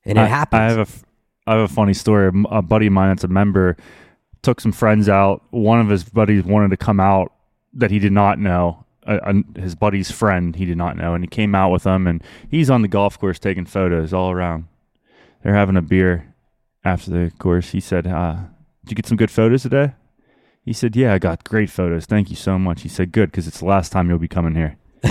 [0.05, 0.61] and it I, happens.
[0.61, 2.31] I have a, I have a funny story.
[2.51, 3.77] A buddy of mine that's a member
[4.43, 5.43] took some friends out.
[5.51, 7.33] One of his buddies wanted to come out
[7.75, 8.85] that he did not know.
[9.07, 12.23] Uh, his buddy's friend he did not know, and he came out with them, and
[12.51, 14.67] he's on the golf course taking photos all around.
[15.43, 16.35] They're having a beer
[16.85, 17.71] after the course.
[17.71, 18.37] He said, uh,
[18.85, 19.93] "Did you get some good photos today?"
[20.67, 22.05] He said, Yeah, I got great photos.
[22.05, 22.83] Thank you so much.
[22.83, 24.77] He said, Good, because it's the last time you'll be coming here.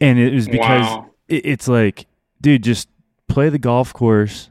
[0.00, 1.10] and it was because wow.
[1.28, 2.06] it, it's like,
[2.40, 2.88] dude, just
[3.28, 4.48] play the golf course.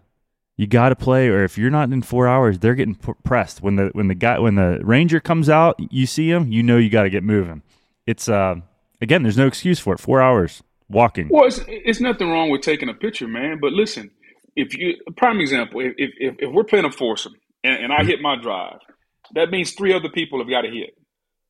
[0.57, 3.61] You got to play, or if you're not in four hours, they're getting pressed.
[3.61, 6.77] When the when the guy when the ranger comes out, you see him, you know
[6.77, 7.61] you got to get moving.
[8.05, 8.55] It's uh
[8.99, 10.01] again, there's no excuse for it.
[10.01, 11.29] Four hours walking.
[11.29, 13.59] Well, it's, it's nothing wrong with taking a picture, man.
[13.61, 14.11] But listen,
[14.57, 18.07] if you prime example, if if, if we're playing a foursome and, and I mm-hmm.
[18.09, 18.79] hit my drive,
[19.35, 20.97] that means three other people have got to hit.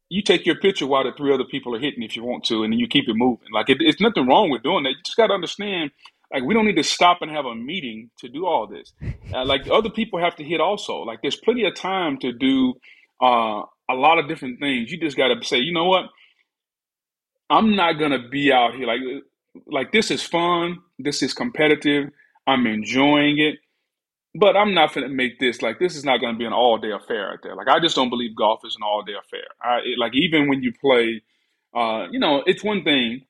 [0.10, 2.64] You take your picture while the three other people are hitting if you want to,
[2.64, 3.50] and then you keep it moving.
[3.54, 4.92] Like it, it's nothing wrong with doing that.
[4.92, 5.92] You just got to understand.
[6.34, 8.94] Like we don't need to stop and have a meeting to do all this.
[9.34, 11.00] Uh, like other people have to hit also.
[11.02, 12.74] Like there's plenty of time to do
[13.22, 14.92] uh, a lot of different things.
[14.92, 16.06] You just got to say, you know what?
[17.50, 19.02] I'm not gonna be out here like
[19.68, 20.80] like this is fun.
[21.00, 22.10] This is competitive.
[22.48, 23.58] I'm enjoying it
[24.36, 26.54] but I'm not going to make this like this is not going to be an
[26.54, 27.56] all day affair out there.
[27.56, 29.46] Like I just don't believe golf is an all day affair.
[29.62, 31.22] I, it, like even when you play,
[31.76, 33.24] uh, you know, it's one thing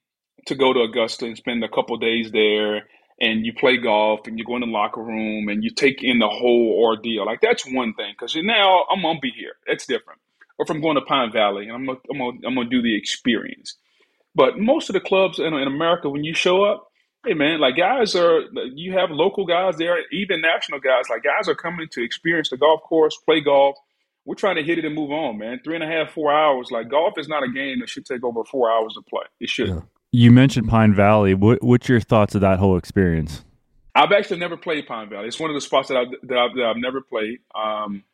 [0.48, 2.84] to go to Augusta and spend a couple days there
[3.20, 6.20] and you play golf and you go in the locker room and you take in
[6.20, 7.26] the whole ordeal.
[7.26, 9.54] Like that's one thing because you now I'm gonna be here.
[9.68, 10.20] That's different.
[10.60, 12.82] Or if I'm going to Pine Valley and I'm gonna, I'm gonna, I'm gonna do
[12.82, 13.76] the experience.
[14.36, 16.89] But most of the clubs in, in America, when you show up,
[17.30, 18.42] Hey man, like guys are
[18.74, 21.04] you have local guys there, even national guys.
[21.12, 23.78] Like guys are coming to experience the golf course, play golf.
[24.26, 25.60] We're trying to hit it and move on, man.
[25.64, 26.72] Three and a half, four hours.
[26.72, 29.26] Like golf is not a game that should take over four hours to play.
[29.40, 29.68] It should.
[29.68, 29.82] Yeah.
[30.12, 31.36] You mentioned Pine Valley.
[31.36, 33.46] What, what's your thoughts of that whole experience?
[33.94, 35.28] I've actually never played Pine Valley.
[35.28, 37.42] It's one of the spots that I've that I've, that I've never played.
[37.54, 38.06] Um,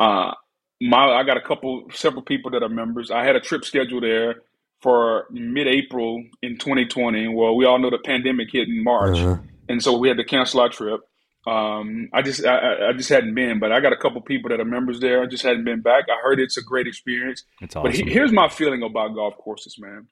[0.00, 0.32] uh,
[0.80, 3.10] my I got a couple, several people that are members.
[3.10, 4.36] I had a trip scheduled there
[4.82, 7.28] for mid-April in 2020.
[7.28, 9.38] Well, we all know the pandemic hit in March, uh-huh.
[9.68, 11.00] and so we had to cancel our trip.
[11.46, 14.60] Um, I just I, I, just hadn't been, but I got a couple people that
[14.60, 15.22] are members there.
[15.22, 16.04] I just hadn't been back.
[16.08, 17.42] I heard it's a great experience.
[17.60, 17.90] It's awesome.
[17.90, 20.06] But he, here's my feeling about golf courses, man.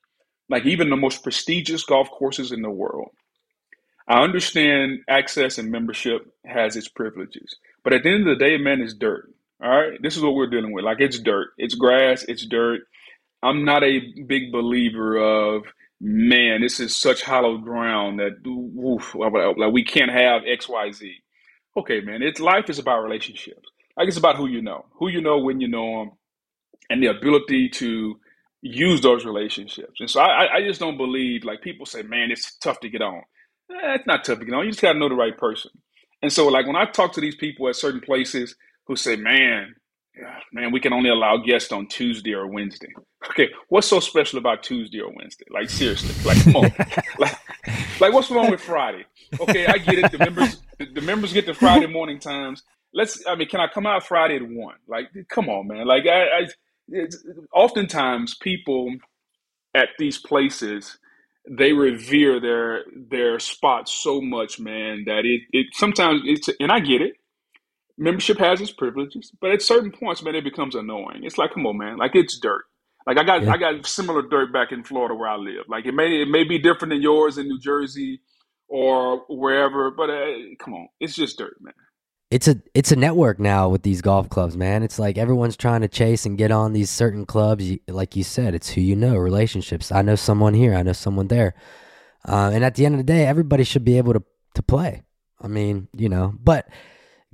[0.49, 3.11] Like even the most prestigious golf courses in the world,
[4.09, 7.55] I understand access and membership has its privileges,
[7.85, 9.33] but at the end of the day, man, it's dirt.
[9.63, 10.85] All right, this is what we're dealing with.
[10.85, 12.81] Like it's dirt, it's grass, it's dirt.
[13.43, 15.65] I'm not a big believer of
[16.01, 16.63] man.
[16.63, 21.15] This is such hollow ground that woof, like we can't have X Y Z.
[21.77, 23.69] okay, man, it's life is about relationships.
[23.97, 26.13] Like it's about who you know, who you know when you know them,
[26.91, 28.21] and the ability to
[28.63, 30.01] use those relationships.
[30.01, 33.03] And so I, I just don't believe like people say, man, it's tough to get
[33.03, 33.23] on.
[33.73, 34.65] Eh, it's not tough to get on.
[34.67, 35.71] You just got to know the right person.
[36.23, 39.75] And so like when I talk to these people at certain places who say, man,
[40.53, 42.93] man, we can only allow guests on Tuesday or Wednesday.
[43.31, 45.47] Okay, what's so special about Tuesday or Wednesday?
[45.51, 46.73] Like seriously, like come on,
[47.19, 47.39] like,
[48.01, 49.05] like what's wrong with Friday?
[49.39, 50.13] Okay, I get it.
[50.13, 52.63] The members, the, members get the Friday morning times.
[52.93, 54.77] Let's, I mean, can I come out Friday at one?
[54.89, 55.87] Like, come on, man.
[55.87, 56.47] Like I,
[56.93, 57.07] I
[57.53, 58.97] oftentimes people
[59.75, 60.99] at these places
[61.49, 66.81] they revere their their spot so much, man, that it it sometimes it's and I
[66.81, 67.15] get it.
[68.01, 71.21] Membership has its privileges, but at certain points, man, it becomes annoying.
[71.23, 72.65] It's like, come on, man, like it's dirt.
[73.07, 73.53] Like I got yeah.
[73.53, 75.65] I got similar dirt back in Florida where I live.
[75.69, 78.21] Like it may it may be different than yours in New Jersey
[78.69, 81.75] or wherever, but uh, come on, it's just dirt, man
[82.31, 84.83] it's a it's a network now with these golf clubs, man.
[84.83, 87.73] It's like everyone's trying to chase and get on these certain clubs.
[87.89, 89.91] Like you said, it's who you know, relationships.
[89.91, 91.55] I know someone here, I know someone there,
[92.27, 94.23] uh, and at the end of the day, everybody should be able to
[94.55, 95.03] to play.
[95.41, 96.69] I mean, you know, but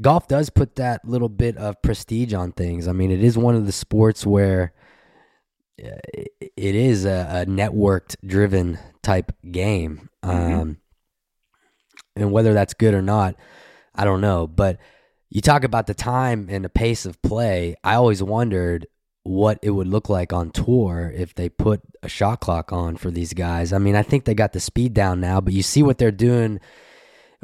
[0.00, 2.88] golf does put that little bit of prestige on things.
[2.88, 4.72] I mean, it is one of the sports where
[5.82, 5.90] uh,
[6.40, 10.60] it is a, a networked driven type game, mm-hmm.
[10.60, 10.78] um,
[12.14, 13.36] and whether that's good or not
[13.96, 14.46] I don't know.
[14.46, 14.78] But
[15.30, 17.74] you talk about the time and the pace of play.
[17.82, 18.86] I always wondered
[19.24, 23.10] what it would look like on tour if they put a shot clock on for
[23.10, 23.72] these guys.
[23.72, 26.12] I mean, I think they got the speed down now, but you see what they're
[26.12, 26.60] doing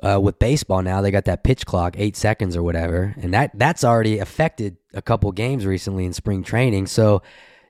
[0.02, 1.00] uh, with baseball now.
[1.00, 5.02] They got that pitch clock, eight seconds or whatever, and that that's already affected a
[5.02, 6.86] couple games recently in spring training.
[6.86, 7.22] So,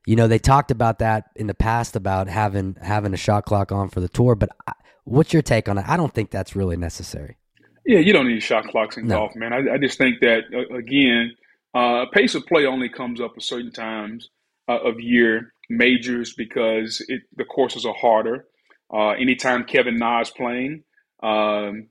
[0.07, 3.71] you know, they talked about that in the past about having having a shot clock
[3.71, 4.35] on for the tour.
[4.35, 4.73] But I,
[5.05, 5.85] what's your take on it?
[5.87, 7.37] I don't think that's really necessary.
[7.85, 9.17] Yeah, you don't need shot clocks in no.
[9.17, 9.53] golf, man.
[9.53, 11.33] I, I, just think that uh, again,
[11.75, 14.31] uh, pace of play only comes up at certain times
[14.69, 18.47] uh, of year, majors because it, the courses are harder.
[18.93, 20.85] Uh, anytime Kevin Na is playing,
[21.25, 21.89] um,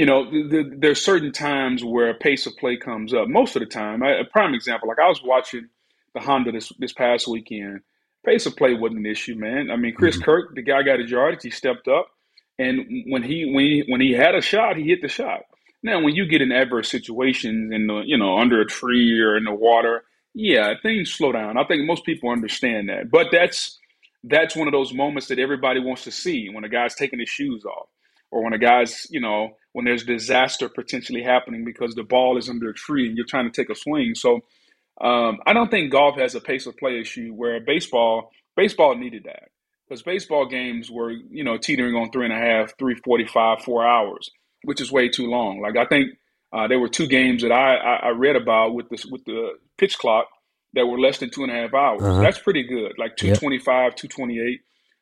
[0.00, 3.28] you know, the, the, there's certain times where pace of play comes up.
[3.28, 5.68] Most of the time, I, a prime example, like I was watching
[6.14, 7.80] the Honda this this past weekend.
[8.24, 9.70] Pace of play wasn't an issue, man.
[9.70, 10.24] I mean, Chris mm-hmm.
[10.24, 12.08] Kirk, the guy got his yardage, he stepped up.
[12.58, 15.40] And when he when he, when he had a shot, he hit the shot.
[15.82, 19.36] Now, when you get in adverse situations in the you know under a tree or
[19.36, 21.58] in the water, yeah, things slow down.
[21.58, 23.10] I think most people understand that.
[23.10, 23.78] But that's
[24.24, 27.28] that's one of those moments that everybody wants to see when a guy's taking his
[27.28, 27.88] shoes off,
[28.30, 32.48] or when a guy's you know when there's disaster potentially happening because the ball is
[32.48, 34.14] under a tree and you're trying to take a swing.
[34.14, 34.40] So
[35.00, 39.24] um, I don't think golf has a pace of play issue where baseball baseball needed
[39.24, 39.48] that
[39.88, 43.62] because baseball games were you know teetering on three and a half, three forty five,
[43.62, 44.30] four hours,
[44.64, 45.60] which is way too long.
[45.60, 46.10] Like I think
[46.52, 49.52] uh, there were two games that I, I, I read about with the with the
[49.78, 50.26] pitch clock
[50.74, 52.02] that were less than two and a half hours.
[52.02, 52.20] Uh-huh.
[52.20, 52.92] That's pretty good.
[52.98, 54.60] Like two twenty five, two twenty eight.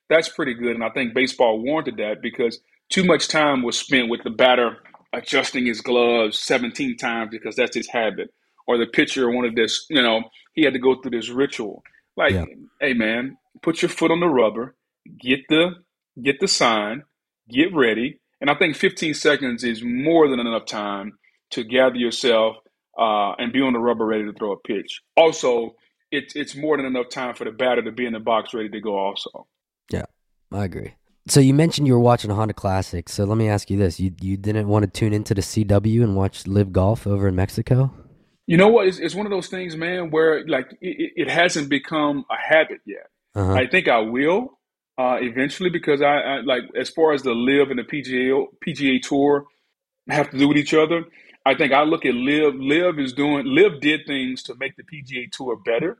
[0.08, 4.08] That's pretty good, and I think baseball warranted that because too much time was spent
[4.08, 4.78] with the batter
[5.12, 8.32] adjusting his gloves 17 times because that's his habit,
[8.66, 9.86] or the pitcher wanted this.
[9.88, 10.24] You know,
[10.54, 11.82] he had to go through this ritual.
[12.16, 12.44] Like, yeah.
[12.80, 14.74] hey man, put your foot on the rubber,
[15.20, 15.76] get the
[16.20, 17.04] get the sign,
[17.48, 21.18] get ready, and I think 15 seconds is more than enough time
[21.50, 22.56] to gather yourself
[22.98, 25.00] uh, and be on the rubber ready to throw a pitch.
[25.16, 25.76] Also,
[26.10, 28.68] it's it's more than enough time for the batter to be in the box ready
[28.68, 28.96] to go.
[28.96, 29.46] Also,
[29.90, 30.06] yeah,
[30.52, 30.94] I agree.
[31.28, 33.08] So you mentioned you were watching Honda Classic.
[33.08, 36.02] So let me ask you this: you you didn't want to tune into the CW
[36.02, 37.92] and watch LIV Golf over in Mexico?
[38.46, 38.86] You know what?
[38.86, 42.80] It's, it's one of those things, man, where like it, it hasn't become a habit
[42.86, 43.08] yet.
[43.34, 43.52] Uh-huh.
[43.52, 44.58] I think I will,
[44.96, 49.02] uh, eventually because I, I, like as far as the LIV and the PGA PGA
[49.02, 49.44] Tour
[50.08, 51.04] have to do with each other.
[51.44, 52.54] I think I look at LIV.
[52.56, 55.98] LIV is doing LIV did things to make the PGA Tour better,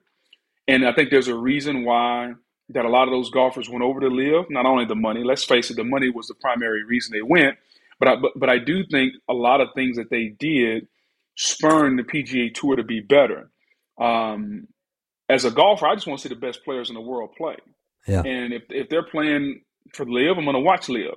[0.67, 2.33] and I think there's a reason why
[2.71, 4.51] that a lot of those golfers went over to LIV.
[4.51, 7.57] Not only the money, let's face it, the money was the primary reason they went,
[7.99, 10.87] but I, but, but I do think a lot of things that they did
[11.37, 13.51] spurned the PGA Tour to be better.
[13.99, 14.69] Um,
[15.29, 17.57] as a golfer, I just want to see the best players in the world play.
[18.07, 18.23] Yeah.
[18.25, 21.15] And if if they're playing for LIV, I'm going to watch LIV.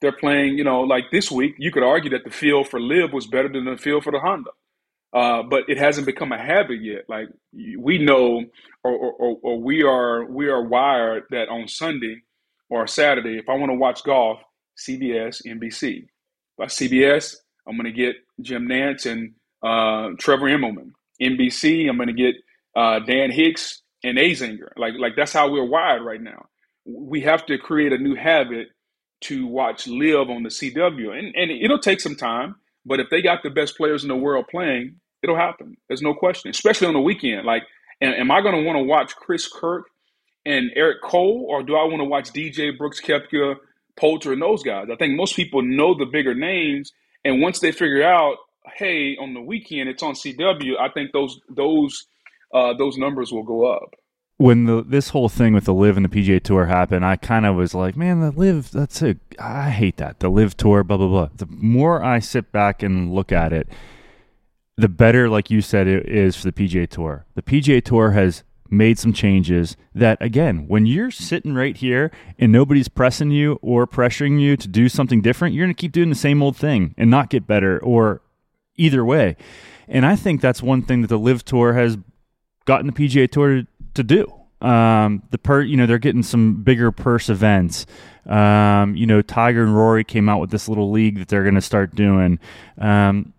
[0.00, 3.12] They're playing, you know, like this week, you could argue that the field for LIV
[3.12, 4.50] was better than the field for the Honda.
[5.12, 7.04] Uh, but it hasn't become a habit yet.
[7.08, 7.28] Like
[7.78, 8.44] we know,
[8.84, 12.22] or, or, or we are we are wired that on Sunday
[12.70, 14.40] or Saturday, if I want to watch golf,
[14.78, 16.06] CBS, NBC.
[16.58, 20.92] By CBS, I'm going to get Jim Nantz and uh, Trevor Immelman.
[21.20, 22.36] NBC, I'm going to get
[22.76, 24.70] uh, Dan Hicks and Azinger.
[24.76, 26.46] Like like that's how we're wired right now.
[26.86, 28.68] We have to create a new habit
[29.22, 32.56] to watch LIV on the CW, and and it'll take some time.
[32.84, 35.76] But if they got the best players in the world playing, it'll happen.
[35.88, 37.46] There's no question, especially on the weekend.
[37.46, 37.64] Like,
[38.00, 39.86] am, I going to want to watch Chris Kirk
[40.46, 43.56] and Eric Cole, or do I want to watch DJ Brooks Koepka,
[43.96, 44.88] Poulter, and those guys?
[44.90, 46.92] I think most people know the bigger names,
[47.24, 48.36] and once they figure out,
[48.76, 52.06] hey, on the weekend it's on CW, I think those those
[52.54, 53.94] uh, those numbers will go up
[54.40, 57.44] when the this whole thing with the LIV and the PGA Tour happened, I kind
[57.44, 60.20] of was like, man, the LIV that's a, I hate that.
[60.20, 61.28] The LIV Tour, blah blah blah.
[61.36, 63.68] The more I sit back and look at it,
[64.78, 67.26] the better, like you said, it is for the PGA Tour.
[67.34, 72.50] The PGA Tour has made some changes that, again, when you're sitting right here and
[72.50, 76.08] nobody's pressing you or pressuring you to do something different, you're going to keep doing
[76.08, 78.22] the same old thing and not get better or
[78.76, 79.36] either way.
[79.86, 81.98] And I think that's one thing that the LIV Tour has
[82.64, 84.32] gotten the PGA Tour to, do.
[84.60, 87.86] Um, the per, you know, they're getting some bigger purse events.
[88.26, 91.54] Um, you know, Tiger and Rory came out with this little league that they're going
[91.54, 92.38] to start doing.
[92.78, 93.32] Um,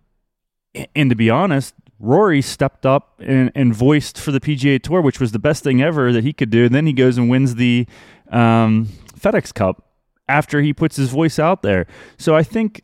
[0.94, 5.20] and to be honest, Rory stepped up and, and, voiced for the PGA Tour, which
[5.20, 6.64] was the best thing ever that he could do.
[6.64, 7.86] And then he goes and wins the
[8.30, 9.86] um, FedEx Cup
[10.28, 11.86] after he puts his voice out there.
[12.18, 12.82] So I think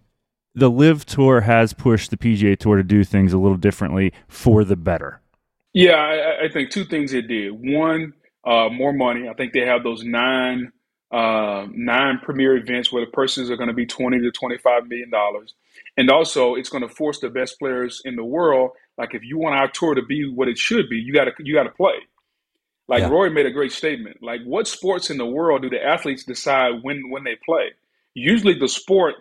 [0.55, 4.65] the LIV Tour has pushed the PGA Tour to do things a little differently for
[4.65, 5.21] the better.
[5.73, 7.53] Yeah, I, I think two things it did.
[7.53, 8.15] One,
[8.47, 9.29] uh, more money.
[9.29, 10.73] I think they have those nine
[11.13, 14.87] uh, nine premier events where the purses are going to be twenty to twenty five
[14.89, 15.55] million dollars,
[15.97, 18.73] and also it's going to force the best players in the world.
[18.99, 21.33] Like if you want our tour to be what it should be, you got to
[21.41, 21.95] you got to play.
[22.89, 23.09] Like yeah.
[23.09, 24.19] Rory made a great statement.
[24.23, 27.73] Like what sports in the world do the athletes decide when when they play?
[28.15, 29.17] Usually the sport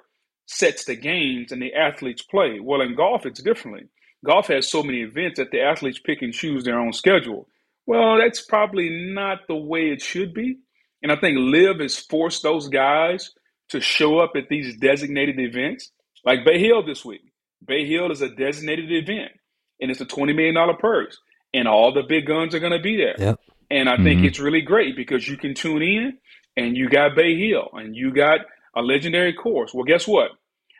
[0.47, 2.59] sets the games and the athletes play.
[2.61, 3.85] Well, in golf it's differently.
[4.25, 7.47] Golf has so many events that the athletes pick and choose their own schedule.
[7.85, 10.57] Well, that's probably not the way it should be.
[11.01, 13.31] And I think LIV has forced those guys
[13.69, 15.91] to show up at these designated events,
[16.25, 17.21] like Bay Hill this week.
[17.65, 19.31] Bay Hill is a designated event,
[19.79, 21.17] and it's a $20 million purse,
[21.53, 23.15] and all the big guns are going to be there.
[23.17, 23.39] Yep.
[23.69, 24.03] And I mm-hmm.
[24.03, 26.17] think it's really great because you can tune in
[26.55, 28.39] and you got Bay Hill and you got
[28.75, 29.73] a legendary course.
[29.73, 30.31] Well, guess what?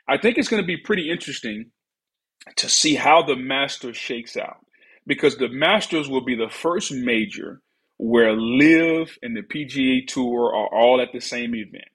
[0.08, 1.72] I think it's going to be pretty interesting
[2.58, 4.58] to see how the Masters shakes out.
[5.06, 7.62] Because the Masters will be the first major
[7.98, 11.88] where LIV and the PGA Tour are all at the same event.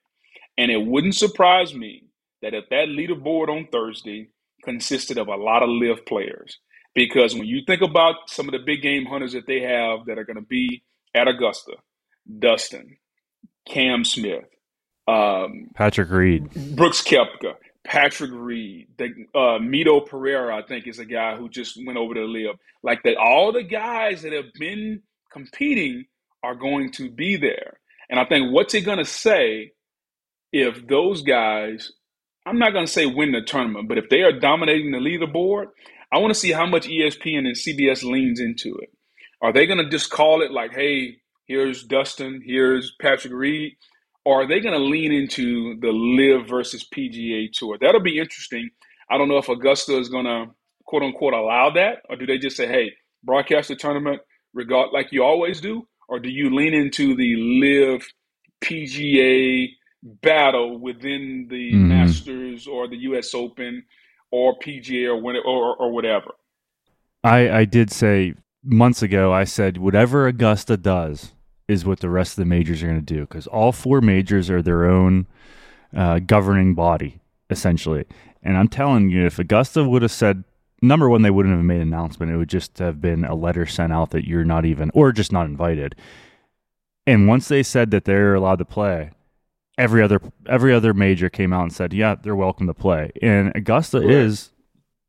[0.58, 2.04] And it wouldn't surprise me
[2.42, 4.28] that if that leaderboard on Thursday
[4.64, 6.58] consisted of a lot of LIV players,
[6.94, 10.18] because when you think about some of the big game hunters that they have that
[10.18, 10.82] are going to be
[11.14, 11.72] at Augusta,
[12.38, 12.96] Dustin,
[13.66, 14.44] Cam Smith,
[15.08, 21.04] um, Patrick Reed, Brooks Koepka, Patrick Reed, the uh, Mito Pereira, I think is a
[21.04, 22.56] guy who just went over to LIV.
[22.82, 26.04] Like that, all the guys that have been competing
[26.42, 27.80] are going to be there.
[28.10, 29.72] And I think what's it going to say
[30.52, 31.92] if those guys,
[32.46, 35.66] I'm not going to say win the tournament, but if they are dominating the leaderboard,
[36.12, 38.90] I want to see how much ESPN and CBS leans into it.
[39.40, 41.16] Are they going to just call it like, hey,
[41.46, 43.72] here's Dustin, here's Patrick Reed?
[44.24, 47.76] Or are they going to lean into the LIV versus PGA tour?
[47.80, 48.70] That'll be interesting.
[49.10, 50.46] I don't know if Augusta is going to
[50.84, 52.92] quote unquote allow that, or do they just say, hey,
[53.24, 54.20] broadcast the tournament
[54.54, 58.06] regard like you always do, or do you lean into the LIV
[58.62, 59.68] PGA
[60.02, 61.86] battle within the mm.
[61.86, 63.34] Masters or the U.S.
[63.34, 63.84] Open
[64.30, 66.32] or PGA or, when, or, or whatever?
[67.24, 71.32] I, I did say months ago, I said, whatever Augusta does,
[71.72, 74.50] is what the rest of the majors are going to do because all four majors
[74.50, 75.26] are their own
[75.96, 78.04] uh, governing body essentially.
[78.42, 80.44] And I'm telling you, if Augusta would have said
[80.80, 82.32] number one, they wouldn't have made an announcement.
[82.32, 85.32] It would just have been a letter sent out that you're not even or just
[85.32, 85.94] not invited.
[87.06, 89.10] And once they said that they're allowed to play,
[89.78, 93.12] every other every other major came out and said, yeah, they're welcome to play.
[93.22, 94.50] And Augusta is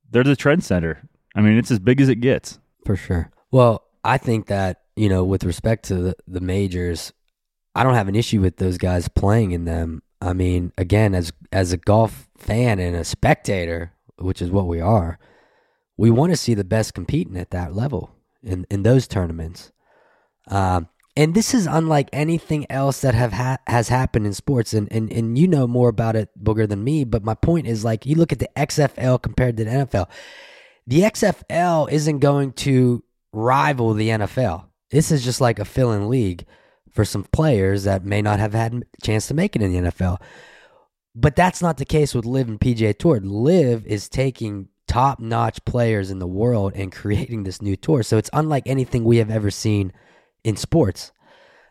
[0.09, 1.07] they're the trend center.
[1.35, 2.59] I mean, it's as big as it gets.
[2.85, 3.31] For sure.
[3.51, 7.13] Well, I think that you know, with respect to the, the majors,
[7.75, 10.03] I don't have an issue with those guys playing in them.
[10.21, 14.79] I mean, again, as as a golf fan and a spectator, which is what we
[14.79, 15.19] are,
[15.97, 19.71] we want to see the best competing at that level in in those tournaments.
[20.47, 24.91] Um, and this is unlike anything else that have ha- has happened in sports, and,
[24.91, 27.03] and and you know more about it, booger, than me.
[27.03, 30.09] But my point is, like, you look at the XFL compared to the NFL.
[30.87, 34.65] The XFL isn't going to rival the NFL.
[34.93, 36.45] This is just like a fill-in league
[36.91, 39.89] for some players that may not have had a chance to make it in the
[39.89, 40.21] NFL.
[41.15, 43.19] But that's not the case with LIV and PGA Tour.
[43.19, 48.03] LIV is taking top-notch players in the world and creating this new tour.
[48.03, 49.91] So it's unlike anything we have ever seen
[50.43, 51.11] in sports.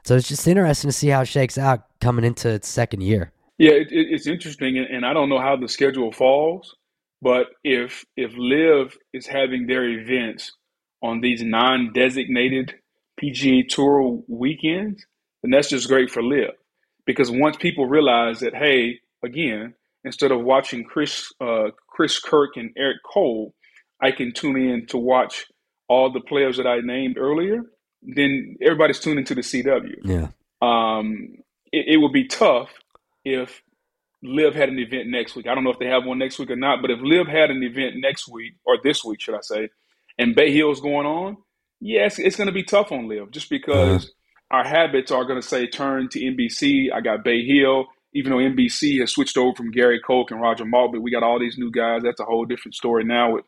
[0.04, 3.32] So it's just interesting to see how it shakes out coming into its second year.
[3.58, 6.74] Yeah, it, it, it's interesting, and I don't know how the schedule falls
[7.20, 10.50] But if if LIV is having their events
[11.00, 12.74] on these non-designated
[13.22, 15.06] PGA Tour weekends,
[15.42, 16.50] then that's just great for LIV.
[17.04, 22.70] Because once people realize that, hey, again, instead of watching Chris uh, Chris Kirk and
[22.76, 23.54] Eric Cole,
[24.00, 25.46] I can tune in to watch
[25.88, 27.62] all the players that I named earlier.
[28.02, 29.96] Then everybody's tuning to the CW.
[30.04, 30.28] Yeah.
[30.60, 31.36] Um,
[31.72, 32.70] it, it would be tough
[33.24, 33.62] if
[34.22, 35.46] LIV had an event next week.
[35.46, 37.50] I don't know if they have one next week or not, but if LIV had
[37.50, 39.68] an event next week or this week, should I say,
[40.18, 41.36] and Bay Hill's going on,
[41.82, 44.58] yes, it's going to be tough on LIV just because uh-huh.
[44.58, 46.92] our habits are going to say turn to NBC.
[46.94, 50.64] I got Bay Hill, even though NBC has switched over from Gary Koch and Roger
[50.64, 52.02] Maltbie, we got all these new guys.
[52.02, 53.44] That's a whole different story now with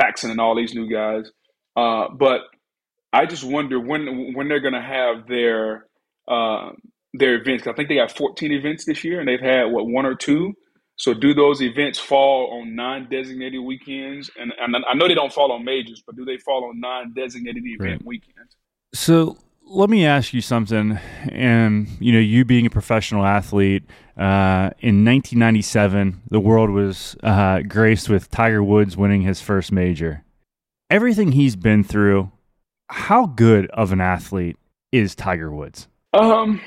[0.00, 1.30] Faxon and all these new guys.
[1.76, 2.42] Uh, but
[3.12, 5.86] I just wonder when when they're going to have their
[6.28, 6.70] uh,
[7.14, 7.66] their events.
[7.66, 10.54] I think they got 14 events this year, and they've had what one or two.
[10.96, 14.30] So do those events fall on non-designated weekends?
[14.38, 17.62] And, and I know they don't fall on majors, but do they fall on non-designated
[17.64, 18.06] event right.
[18.06, 18.56] weekends?
[18.94, 20.98] So let me ask you something.
[21.30, 23.84] And you know, you being a professional athlete,
[24.16, 30.22] uh, in 1997, the world was uh, graced with Tiger Woods winning his first major.
[30.90, 32.30] Everything he's been through,
[32.90, 34.58] how good of an athlete
[34.92, 35.88] is Tiger Woods?
[36.12, 36.60] Um,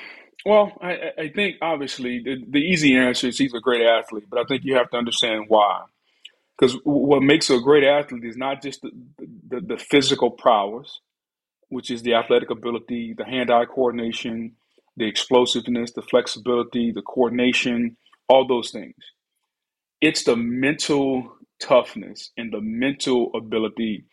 [0.45, 4.39] well, I, I think obviously the, the easy answer is he's a great athlete, but
[4.39, 5.83] I think you have to understand why.
[6.57, 8.91] Because what makes a great athlete is not just the,
[9.49, 11.01] the, the physical prowess,
[11.69, 14.53] which is the athletic ability, the hand eye coordination,
[14.97, 17.97] the explosiveness, the flexibility, the coordination,
[18.29, 18.95] all those things.
[20.01, 24.05] It's the mental toughness and the mental ability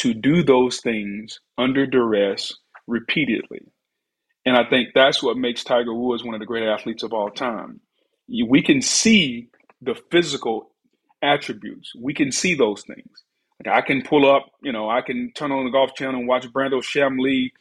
[0.00, 2.54] to do those things under duress
[2.86, 3.62] repeatedly.
[4.46, 7.30] And I think that's what makes Tiger Woods one of the great athletes of all
[7.30, 7.80] time.
[8.48, 9.48] We can see
[9.82, 10.72] the physical
[11.22, 11.92] attributes.
[12.00, 13.10] We can see those things.
[13.64, 16.28] Like I can pull up, you know, I can turn on the golf channel and
[16.28, 17.52] watch Brandel Chamblee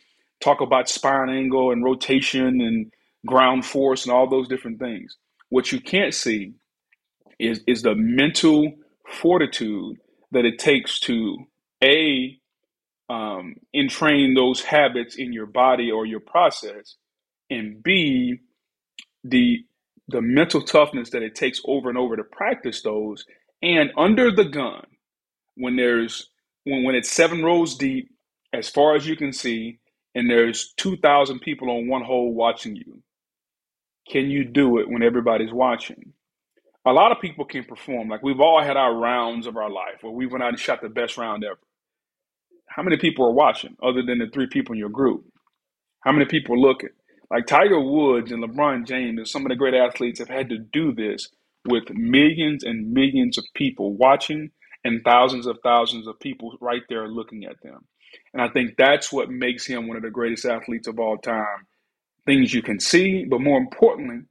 [0.41, 2.93] talk about spine angle and rotation and
[3.27, 5.17] ground force and all those different things.
[5.49, 6.53] What you can't see
[7.39, 8.73] is is the mental
[9.07, 9.97] fortitude
[10.31, 11.37] that it takes to
[11.83, 12.37] a
[13.09, 16.95] um, entrain those habits in your body or your process,
[17.49, 18.39] and B,
[19.23, 19.59] the
[20.09, 23.25] the mental toughness that it takes over and over to practice those,
[23.61, 24.85] and under the gun,
[25.55, 26.29] when there's
[26.65, 28.09] when when it's seven rows deep,
[28.53, 29.79] as far as you can see,
[30.15, 33.01] and there's two thousand people on one hole watching you,
[34.09, 36.13] can you do it when everybody's watching?
[36.85, 38.09] A lot of people can perform.
[38.09, 40.81] Like we've all had our rounds of our life where we went out and shot
[40.81, 41.59] the best round ever
[42.75, 45.23] how many people are watching other than the three people in your group?
[46.01, 46.89] How many people are looking?
[47.31, 50.57] Like Tiger Woods and LeBron James and some of the great athletes have had to
[50.57, 51.29] do this
[51.65, 54.51] with millions and millions of people watching
[54.83, 57.85] and thousands of thousands of people right there looking at them.
[58.33, 61.67] And I think that's what makes him one of the greatest athletes of all time.
[62.25, 64.23] Things you can see, but more importantly,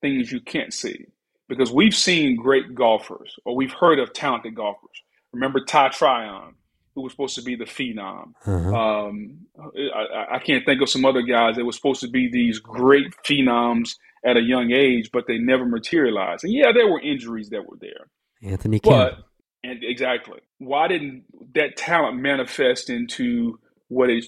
[0.00, 1.06] things you can't see.
[1.48, 5.02] Because we've seen great golfers, or we've heard of talented golfers.
[5.32, 6.54] Remember Ty Tryon,
[6.94, 8.32] who was supposed to be the phenom.
[8.44, 8.74] Uh-huh.
[8.74, 9.46] Um,
[9.94, 13.14] I, I, can't think of some other guys that were supposed to be these great
[13.26, 16.44] phenoms at a young age, but they never materialized.
[16.44, 18.08] And yeah, there were injuries that were there.
[18.42, 18.92] Anthony Kim.
[18.92, 19.18] But,
[19.64, 20.40] and exactly.
[20.58, 21.24] Why didn't
[21.54, 24.24] that talent manifest into what it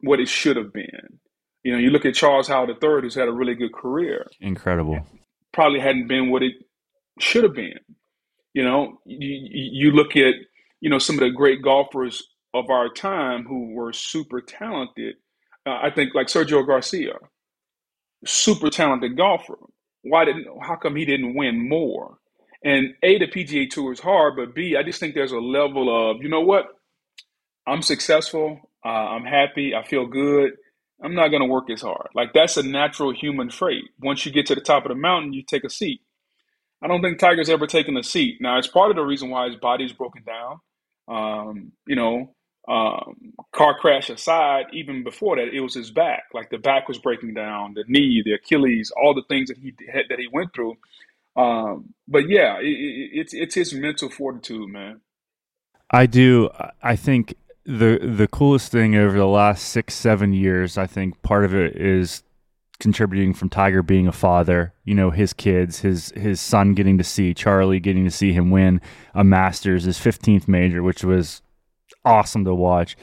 [0.00, 1.18] what it should have been?
[1.64, 4.26] You know, you look at Charles Howell III, who's had a really good career.
[4.40, 5.04] Incredible.
[5.52, 6.52] Probably hadn't been what it
[7.18, 7.80] should have been.
[8.52, 10.34] You know, you, you look at
[10.80, 12.24] you know, some of the great golfers
[12.54, 15.16] of our time who were super talented.
[15.66, 17.14] Uh, I think like Sergio Garcia,
[18.26, 19.58] super talented golfer.
[20.02, 20.46] Why didn't?
[20.62, 22.18] How come he didn't win more?
[22.64, 26.12] And a the PGA Tour is hard, but b I just think there's a level
[26.12, 26.66] of you know what,
[27.66, 30.52] I'm successful, uh, I'm happy, I feel good.
[31.04, 32.08] I'm not going to work as hard.
[32.14, 33.84] Like that's a natural human trait.
[34.00, 36.02] Once you get to the top of the mountain, you take a seat.
[36.86, 38.38] I don't think Tiger's ever taken a seat.
[38.40, 40.60] Now, it's part of the reason why his body's broken down.
[41.08, 42.32] Um, you know,
[42.68, 46.26] um, car crash aside, even before that, it was his back.
[46.32, 49.74] Like the back was breaking down, the knee, the Achilles, all the things that he
[49.92, 50.76] had, that he went through.
[51.34, 55.00] Um, but yeah, it, it, it's it's his mental fortitude, man.
[55.90, 56.50] I do.
[56.84, 57.34] I think
[57.64, 61.74] the the coolest thing over the last six seven years, I think part of it
[61.74, 62.22] is
[62.78, 67.04] contributing from Tiger being a father, you know, his kids, his his son getting to
[67.04, 68.80] see Charlie getting to see him win
[69.14, 71.42] a Masters, his 15th major, which was
[72.04, 72.96] awesome to watch.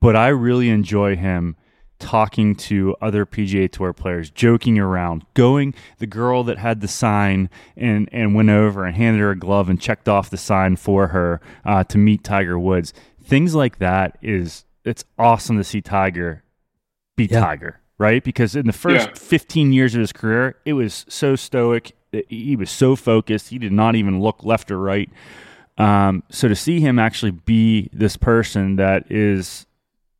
[0.00, 1.56] But I really enjoy him
[1.98, 7.48] talking to other PGA Tour players, joking around, going the girl that had the sign
[7.76, 11.08] and and went over and handed her a glove and checked off the sign for
[11.08, 12.92] her uh, to meet Tiger Woods.
[13.24, 16.42] Things like that is it's awesome to see Tiger
[17.16, 17.40] be Yeah.
[17.40, 18.22] Tiger, right?
[18.22, 19.14] Because in the first Yeah.
[19.14, 21.92] 15 years of his career, it was so stoic.
[22.28, 23.48] He was so focused.
[23.48, 25.08] He did not even look left or right.
[25.78, 29.66] Um, so to see him actually be this person that is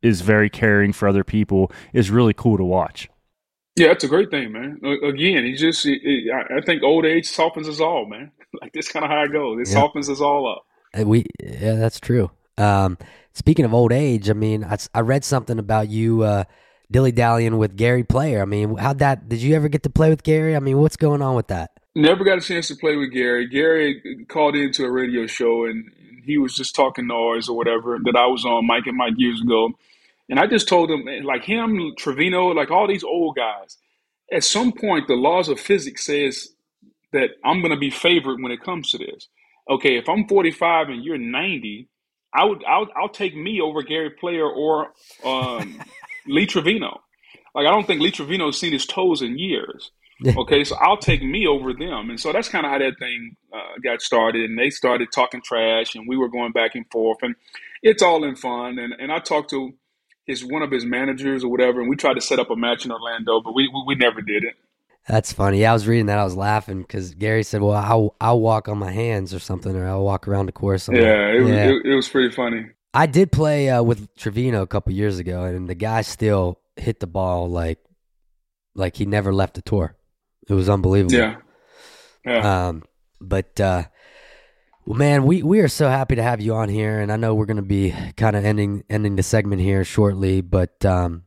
[0.00, 3.08] is very caring for other people is really cool to watch.
[3.76, 4.80] Yeah, that's a great thing, man.
[5.04, 8.30] Again, he just, he- he- I I think old age softens us all, man.
[8.60, 9.60] Like this kind of how it goes.
[9.60, 9.80] It Yeah.
[9.80, 10.64] softens us all up.
[10.98, 12.30] Uh, We yeah, that's true.
[12.58, 12.98] Um,
[13.32, 16.44] speaking of old age, I mean, I read something about you uh,
[16.92, 18.42] dilly dallying with Gary Player.
[18.42, 19.28] I mean, how'd that?
[19.28, 20.54] Did you ever get to play with Gary?
[20.54, 21.72] I mean, what's going on with that?
[21.94, 23.48] Never got a chance to play with Gary.
[23.48, 25.90] Gary called into a radio show and
[26.24, 29.40] he was just talking noise or whatever that I was on, Mike and Mike years
[29.42, 29.70] ago.
[30.28, 33.76] And I just told him, like him, Trevino, like all these old guys,
[34.32, 36.48] at some point the laws of physics says
[37.12, 39.28] that I'm going to be favored when it comes to this.
[39.68, 41.88] Okay, if I'm 45 and you're 90,
[42.34, 44.92] I would I'll, I'll take me over Gary Player or
[45.24, 45.82] um,
[46.26, 47.00] Lee Trevino.
[47.54, 49.90] Like I don't think Lee Trevino's seen his toes in years.
[50.36, 53.36] Okay, so I'll take me over them, and so that's kind of how that thing
[53.52, 54.48] uh, got started.
[54.48, 57.34] And they started talking trash, and we were going back and forth, and
[57.82, 58.78] it's all in fun.
[58.78, 59.72] And and I talked to
[60.26, 62.84] his one of his managers or whatever, and we tried to set up a match
[62.84, 64.54] in Orlando, but we we, we never did it.
[65.08, 65.60] That's funny.
[65.60, 66.18] Yeah, I was reading that.
[66.18, 69.74] I was laughing because Gary said, "Well, I'll I'll walk on my hands or something,
[69.74, 71.68] or I'll walk around the course." I'm like, Yeah, it, was yeah.
[71.70, 72.66] It, it was pretty funny.
[72.94, 77.00] I did play uh, with Trevino a couple years ago, and the guy still hit
[77.00, 77.78] the ball like
[78.74, 79.96] like he never left the tour.
[80.48, 81.14] It was unbelievable.
[81.14, 81.36] Yeah,
[82.24, 82.68] yeah.
[82.68, 82.82] Um,
[83.20, 83.84] but uh,
[84.84, 87.34] well, man, we we are so happy to have you on here, and I know
[87.34, 91.22] we're going to be kind of ending ending the segment here shortly, but um,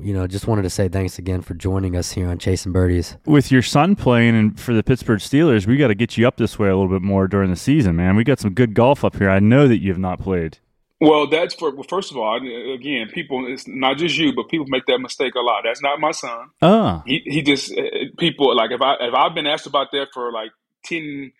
[0.00, 3.16] you know, just wanted to say thanks again for joining us here on Chasing Birdies.
[3.26, 6.36] With your son playing and for the Pittsburgh Steelers, we got to get you up
[6.36, 8.16] this way a little bit more during the season, man.
[8.16, 9.28] We got some good golf up here.
[9.28, 10.58] I know that you have not played.
[11.00, 12.36] Well, that's for well, first of all,
[12.74, 13.46] again, people.
[13.52, 15.62] It's not just you, but people make that mistake a lot.
[15.64, 16.48] That's not my son.
[16.62, 17.82] Ah, He he just uh,
[18.18, 20.50] people like if I if I've been asked about that for like
[20.84, 21.32] ten,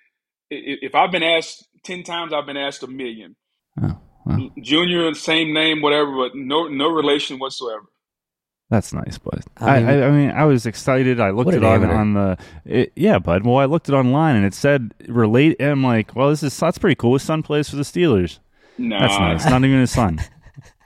[0.51, 3.37] if I've been asked ten times, I've been asked a million.
[3.83, 7.87] oh, well, Junior, same name, whatever, but no no relation whatsoever.
[8.71, 9.43] that's nice, bud.
[9.59, 11.21] I I, mean- I, I mean, I was excited.
[11.21, 13.45] I looked it on on the it, yeah, bud.
[13.47, 15.57] Well, I looked it online and it said relate.
[15.59, 17.15] And I'm like, well, this is that's pretty cool.
[17.15, 18.39] His son plays for the Steelers.
[18.79, 19.45] No, That's nice.
[19.45, 20.21] Not even his son.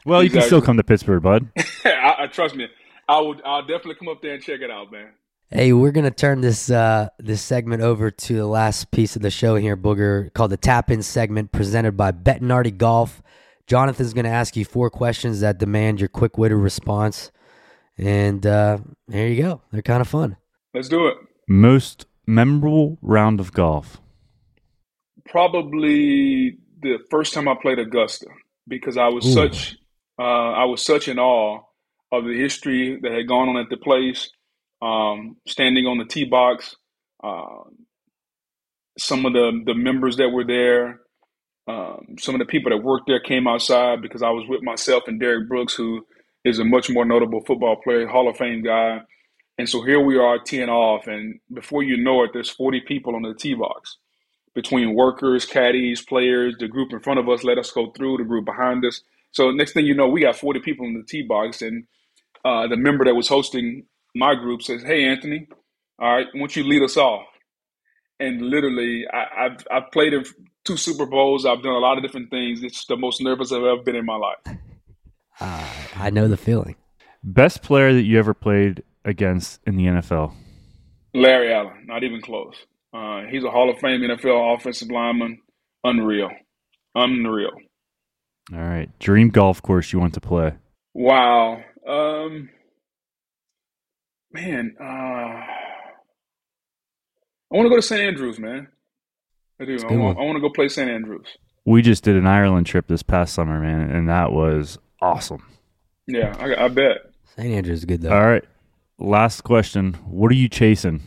[0.05, 1.49] Well, you can still come to Pittsburgh, bud.
[1.85, 2.67] I, I trust me.
[3.09, 3.41] I would.
[3.45, 5.11] I'll definitely come up there and check it out, man.
[5.49, 9.31] Hey, we're gonna turn this uh, this segment over to the last piece of the
[9.31, 13.23] show here, Booger, called the Tap In segment, presented by Bettinardi Golf.
[13.69, 17.31] Jonathan's gonna ask you four questions that demand your quick witted response,
[17.97, 19.61] and uh, there you go.
[19.71, 20.37] They're kind of fun.
[20.75, 21.17] Let's do it.
[21.47, 24.01] Most memorable round of golf.
[25.27, 28.27] Probably the first time I played Augusta
[28.69, 29.33] because I was Ooh.
[29.33, 29.77] such
[30.19, 31.61] uh, I was such in awe
[32.11, 34.31] of the history that had gone on at the place.
[34.83, 36.75] Um, standing on the tee box,
[37.23, 37.63] uh,
[38.99, 41.01] some of the the members that were there,
[41.69, 45.05] um, some of the people that worked there came outside because I was with myself
[45.07, 46.05] and Derrick Brooks, who
[46.45, 49.01] is a much more notable football player, Hall of Fame guy.
[49.59, 53.15] And so here we are teeing off, and before you know it, there's 40 people
[53.15, 53.99] on the tee box
[54.55, 56.55] between workers, caddies, players.
[56.59, 59.03] The group in front of us let us go through, the group behind us.
[59.33, 61.85] So next thing you know, we got 40 people in the tee box, and
[62.45, 65.49] uh, the member that was hosting my group says, "Hey, Anthony,
[65.99, 67.27] all right, why don't you lead us off?"
[68.21, 70.25] And literally, I, I've I've played in
[70.65, 71.47] two Super Bowls.
[71.47, 72.63] I've done a lot of different things.
[72.63, 74.39] It's the most nervous I've ever been in my life.
[75.41, 76.77] Uh, I know the feeling.
[77.25, 80.35] Best player that you ever played against in the NFL.
[81.15, 82.55] Larry Allen, not even close.
[82.93, 85.39] Uh, he's a Hall of Fame NFL offensive lineman.
[85.85, 86.31] Unreal,
[86.95, 87.51] unreal.
[88.53, 88.89] All right.
[88.99, 90.53] Dream golf course you want to play.
[90.95, 91.63] Wow.
[91.89, 92.51] Um,
[94.33, 95.47] man, uh, I
[97.51, 98.01] want to go to St.
[98.01, 98.69] Andrews, man.
[99.61, 99.75] I do.
[99.75, 100.19] a I good want.
[100.19, 100.91] I want to go play St.
[100.91, 101.27] Andrews.
[101.65, 105.47] We just did an Ireland trip this past summer, man, and that was awesome.
[106.07, 107.13] Yeah, I, I bet.
[107.37, 107.49] St.
[107.49, 108.13] Andrews is good though.
[108.13, 108.45] All right.
[108.99, 109.95] Last question.
[110.07, 111.03] What are you chasing?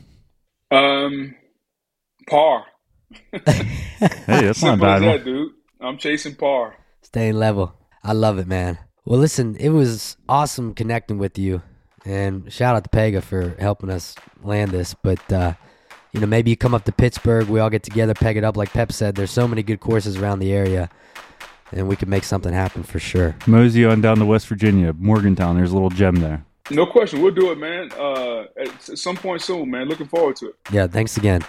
[0.71, 1.35] Um,
[2.27, 2.65] par.
[3.37, 5.01] Hey, that's not Simple bad.
[5.03, 5.51] that, dude.
[5.79, 6.75] I'm chasing par.
[7.01, 7.73] Staying level.
[8.03, 8.77] I love it, man.
[9.05, 11.61] Well, listen, it was awesome connecting with you,
[12.03, 14.93] and shout out to Pega for helping us land this.
[14.95, 15.53] But uh,
[16.11, 18.57] you know, maybe you come up to Pittsburgh, we all get together, peg it up.
[18.57, 20.89] Like Pep said, there's so many good courses around the area.
[21.71, 23.35] and we could make something happen for sure.
[23.47, 25.55] Mosey on down to West Virginia, Morgantown.
[25.57, 26.43] There's a little gem there.
[26.71, 27.21] No question.
[27.21, 27.91] We'll do it, man.
[27.93, 29.87] Uh, at some point soon, man.
[29.87, 30.55] Looking forward to it.
[30.71, 31.43] Yeah, thanks again.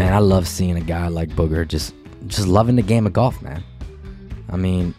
[0.00, 1.94] Man, I love seeing a guy like Booger just
[2.26, 3.62] just loving the game of golf, man.
[4.48, 4.94] I mean,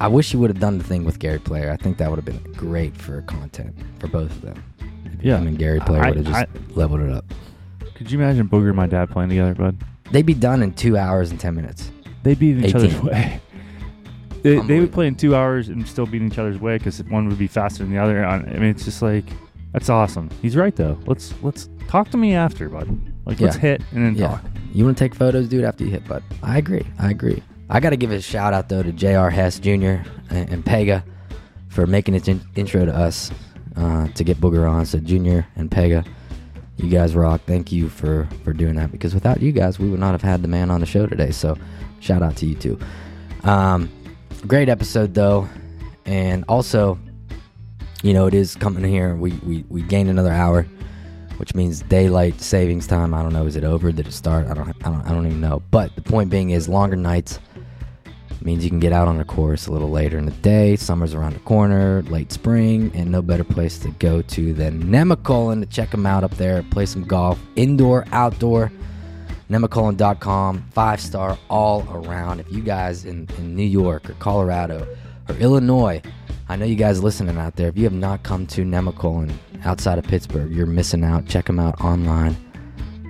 [0.00, 1.70] I wish he would have done the thing with Gary Player.
[1.70, 4.64] I think that would have been great for content for both of them.
[5.22, 5.36] Yeah.
[5.36, 7.24] I mean, Gary Player would have just I- leveled it up.
[7.94, 9.76] Could you imagine Booger and my dad playing together, bud?
[10.10, 11.92] They'd be done in two hours and ten minutes.
[12.22, 12.76] They'd be in each 18.
[12.76, 13.40] other's way.
[14.42, 17.04] They, they would play in two hours and still be in each other's way because
[17.04, 18.24] one would be faster than the other.
[18.24, 19.26] I mean, it's just like
[19.72, 20.30] that's awesome.
[20.42, 20.98] He's right though.
[21.06, 22.88] Let's let's talk to me after, bud.
[23.26, 24.28] Like let's hit and then Yeah.
[24.28, 24.44] talk.
[24.72, 26.22] You want to take photos, dude, after you hit putt?
[26.42, 26.86] I agree.
[26.98, 27.42] I agree.
[27.68, 29.30] I got to give a shout out though to J.R.
[29.30, 30.02] Hess Jr.
[30.30, 31.02] and, and Pega
[31.68, 33.30] for making its in- intro to us
[33.76, 34.86] uh, to get Booger on.
[34.86, 36.04] So Junior and Pega,
[36.76, 37.42] you guys rock.
[37.46, 40.42] Thank you for for doing that because without you guys, we would not have had
[40.42, 41.30] the man on the show today.
[41.30, 41.56] So
[42.00, 42.78] shout out to you too.
[43.44, 43.88] Um,
[44.46, 45.48] great episode though,
[46.06, 46.98] and also,
[48.02, 49.14] you know, it is coming here.
[49.14, 50.66] We we we gained another hour
[51.40, 53.14] which means daylight savings time.
[53.14, 53.46] I don't know.
[53.46, 53.90] Is it over?
[53.90, 54.46] Did it start?
[54.48, 54.68] I don't.
[54.68, 55.00] I don't.
[55.06, 55.62] I don't even know.
[55.70, 57.40] But the point being is longer nights
[58.42, 60.76] means you can get out on the course a little later in the day.
[60.76, 65.60] Summer's around the corner, late spring, and no better place to go to than Nemacolin
[65.60, 66.62] to check them out up there.
[66.64, 68.70] Play some golf, indoor, outdoor.
[69.48, 72.40] Nemacolin.com, five star all around.
[72.40, 74.86] If you guys in, in New York or Colorado
[75.26, 76.02] or Illinois,
[76.50, 77.68] I know you guys listening out there.
[77.68, 79.32] If you have not come to Nemacolin
[79.64, 81.26] outside of Pittsburgh, you're missing out.
[81.26, 82.36] Check them out online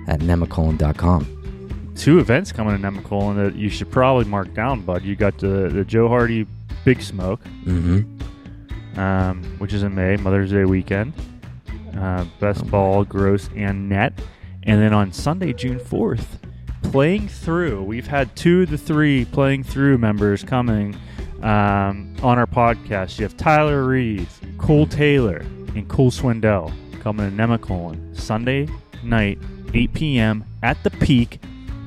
[0.07, 1.93] at nemacolin.com.
[1.95, 5.03] Two events coming in Nemacolin that you should probably mark down, bud.
[5.03, 6.45] You got the the Joe Hardy
[6.85, 8.99] Big Smoke, Mm-hmm.
[8.99, 11.13] um, which is in May, Mother's Day weekend.
[11.97, 14.13] Uh, best Oh, ball, gross, and net.
[14.63, 16.25] And then on Sunday, June 4th,
[16.83, 17.83] playing through.
[17.83, 20.95] We've had two of the three playing through members coming
[21.43, 23.19] um, on our podcast.
[23.19, 24.27] You have Tyler Reed,
[24.57, 25.37] Cole Taylor,
[25.75, 26.71] and Cole Swindell
[27.01, 28.67] coming to Nemacolin Sunday
[29.03, 29.39] night,
[29.73, 30.45] 8 p.m.
[30.63, 31.39] at the Peak.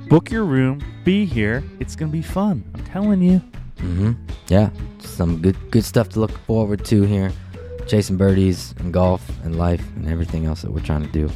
[0.09, 0.83] Book your room.
[1.05, 1.63] Be here.
[1.81, 2.65] It's gonna be fun.
[2.75, 3.41] I'm telling you.
[3.79, 4.13] Mm-hmm.
[4.49, 7.33] Yeah, some good good stuff to look forward to here.
[7.87, 11.31] Chasing birdies and golf and life and everything else that we're trying to do.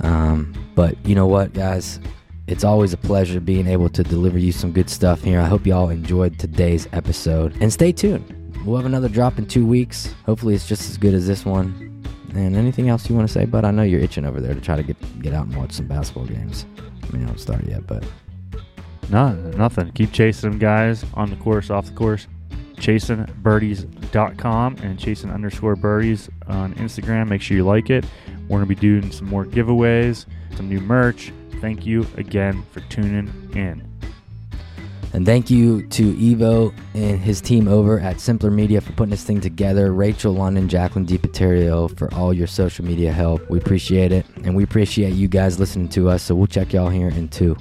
[0.00, 2.00] Um, but you know what, guys?
[2.46, 5.40] It's always a pleasure being able to deliver you some good stuff here.
[5.40, 7.56] I hope y'all enjoyed today's episode.
[7.60, 8.36] And stay tuned.
[8.64, 10.14] We'll have another drop in two weeks.
[10.26, 11.86] Hopefully, it's just as good as this one.
[12.34, 13.64] And anything else you want to say, bud?
[13.64, 15.86] I know you're itching over there to try to get get out and watch some
[15.86, 16.66] basketball games.
[17.02, 18.04] I mean, I don't start yet, but
[19.10, 19.90] No, nothing.
[19.92, 22.26] Keep chasing them guys on the course, off the course.
[22.76, 27.28] ChasingBirdies.com and chasing underscore birdies on Instagram.
[27.28, 28.04] Make sure you like it.
[28.48, 30.26] We're to be doing some more giveaways,
[30.56, 31.32] some new merch.
[31.60, 33.86] Thank you again for tuning in.
[35.12, 39.24] And thank you to Evo and his team over at Simpler Media for putting this
[39.24, 39.92] thing together.
[39.92, 43.50] Rachel London, Jacqueline DiPaterio for all your social media help.
[43.50, 44.24] We appreciate it.
[44.44, 46.22] And we appreciate you guys listening to us.
[46.22, 47.56] So we'll check y'all here in two.